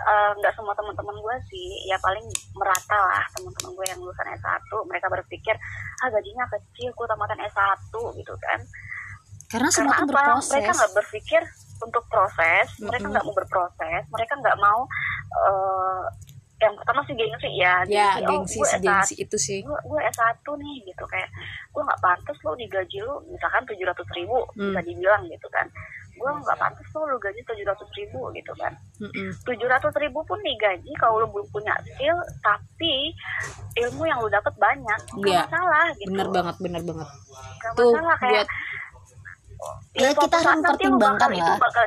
[0.00, 4.68] eh, nggak semua teman-teman gue sih, ya paling merata lah teman-teman gue yang lulusan S1,
[4.84, 5.56] mereka berpikir
[6.00, 8.60] ah gajinya kecil, gue tamatan S1 gitu kan.
[9.48, 10.52] Karena semua Karena berproses.
[10.52, 11.42] Mereka nggak berpikir
[11.80, 13.12] untuk proses, mereka Mm-mm.
[13.16, 14.80] nggak mau berproses, mereka nggak mau
[15.48, 16.04] eh,
[16.60, 19.60] yang pertama sih gengsi ya, ya, oh, gengsi, gue si S1 gengsi itu sih.
[19.60, 21.28] gue gue S1 nih gitu kayak
[21.66, 24.68] gue nggak pantas lo digaji lo misalkan tujuh ratus ribu Hmm.
[24.68, 25.64] bisa dibilang gitu kan
[26.12, 28.72] gue nggak pantas lo lo gaji tujuh ratus ribu gitu kan
[29.42, 33.16] tujuh ratus ribu pun digaji kalau lo belum punya skill tapi
[33.78, 35.42] ilmu yang lo dapet banyak nggak Iya.
[35.46, 37.08] masalah gitu Bener banget, bener banget.
[37.08, 38.44] nggak Tuh, masalah kayak
[39.56, 41.48] buat Ya, kita harus mempertimbangkan bakal- lah.
[41.48, 41.84] itu bakal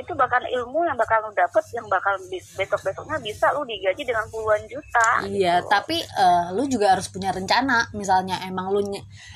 [0.00, 2.16] itu bakal ilmu yang bakal lo dapet yang bakal
[2.56, 5.68] besok besoknya bisa lo digaji dengan puluhan juta Iya, gitu.
[5.68, 7.92] tapi eh, lu juga harus punya rencana.
[7.92, 8.80] Misalnya emang lu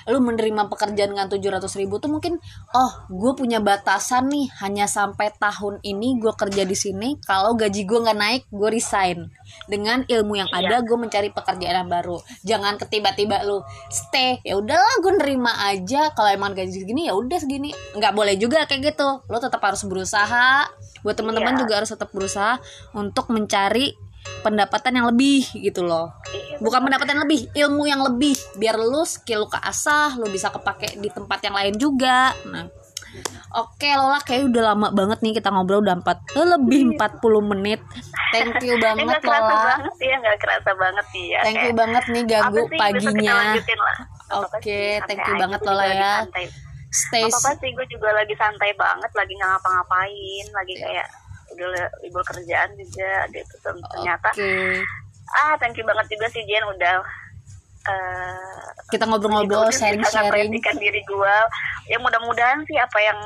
[0.08, 2.40] lu menerima pekerjaan dengan 700 ribu tuh mungkin,
[2.72, 7.20] oh, gue punya batasan nih, hanya sampai tahun ini gue kerja di sini.
[7.20, 9.28] Kalau gaji gue nggak naik, gue resign.
[9.68, 10.66] Dengan ilmu yang Iya.
[10.66, 12.16] ada, gue mencari pekerjaan yang baru.
[12.42, 13.60] Jangan ketiba-tiba lu
[13.90, 14.40] stay.
[14.42, 16.10] Ya udahlah, gue nerima aja.
[16.10, 17.70] Kalau emang gaji segini, ya udah segini.
[17.92, 19.08] Nggak boleh juga kayak gitu.
[19.26, 20.53] Lu tetap harus berusaha.
[21.04, 21.60] Buat teman-teman Iya.
[21.66, 22.56] juga harus tetap berusaha
[22.96, 23.92] untuk mencari
[24.40, 29.04] pendapatan yang lebih gitu loh Iya, bukan pendapatan yang lebih ilmu yang lebih biar lu
[29.04, 32.64] skill lu keasah lu bisa kepake di tempat yang lain juga nah
[33.54, 37.78] Oke Lola kayak udah lama banget nih kita ngobrol udah 4 eh, lebih 40 menit.
[38.34, 39.64] Thank you banget kerasa Lola.
[39.78, 41.40] banget ya, nggak kerasa banget ya.
[41.46, 43.38] Thank you banget nih ganggu paginya.
[44.34, 46.14] Oke, santai thank you banget Lola ya.
[46.94, 51.06] Stay Gak apa-apa sih, gue juga lagi santai banget, lagi nggak ngapa-ngapain, lagi kayak
[51.50, 51.66] udah
[52.06, 53.54] libur kerjaan juga gitu.
[53.66, 54.78] Ternyata, Oke.
[55.34, 57.02] ah thank you banget juga sih Jen udah
[57.84, 60.54] eh Kita ngobrol-ngobrol, sharing-sharing.
[60.54, 61.36] diri gue.
[61.90, 63.18] Ya mudah-mudahan sih apa yang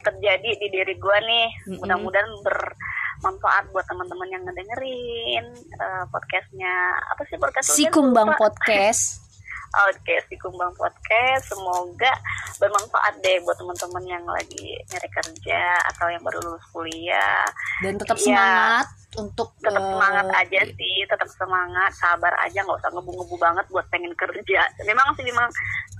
[0.00, 1.82] terjadi di diri gue nih, Mm-mm.
[1.84, 6.74] mudah-mudahan bermanfaat buat teman-teman yang ngedengerin eh, podcastnya.
[7.10, 7.84] Apa sih podcast Si?
[7.90, 8.38] Kumbang.
[8.38, 9.18] Podcast.
[9.70, 12.10] Oke, si Kumbang Podcast semoga
[12.58, 15.62] bermanfaat deh buat teman-teman yang lagi nyari kerja
[15.94, 17.46] atau yang baru lulus kuliah.
[17.78, 18.26] Dan tetap Iya.
[18.26, 23.64] semangat untuk Tetap eh, semangat aja sih, tetap semangat, sabar aja, nggak usah ngebu-ngebu banget
[23.70, 24.60] buat pengen kerja.
[24.82, 25.46] Memang sih memang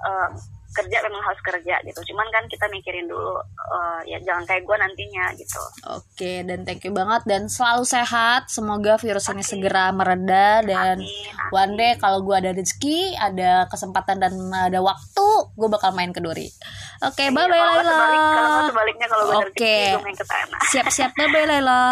[0.02, 0.28] eh,
[0.72, 2.00] kerja memang harus kerja gitu.
[2.06, 3.36] Cuman kan kita mikirin dulu
[3.68, 5.62] eh, ya jangan kayak gue nantinya gitu.
[5.90, 8.46] Oke, dan thank you banget dan selalu sehat.
[8.46, 11.50] Semoga virus ini segera mereda dan Amin, amin.
[11.50, 16.18] one day kalau gue ada rezeki, ada kesempatan dan ada waktu, gue bakal main ke
[16.18, 16.46] Duri.
[17.00, 18.68] Oke, Iya, bye bye sebalik- Kalau Laila.
[18.68, 19.48] sebaliknya kalau gue Oke.
[19.48, 20.56] rezeki gue main ke sana.
[20.66, 21.82] Siap-siap bye bye Laila.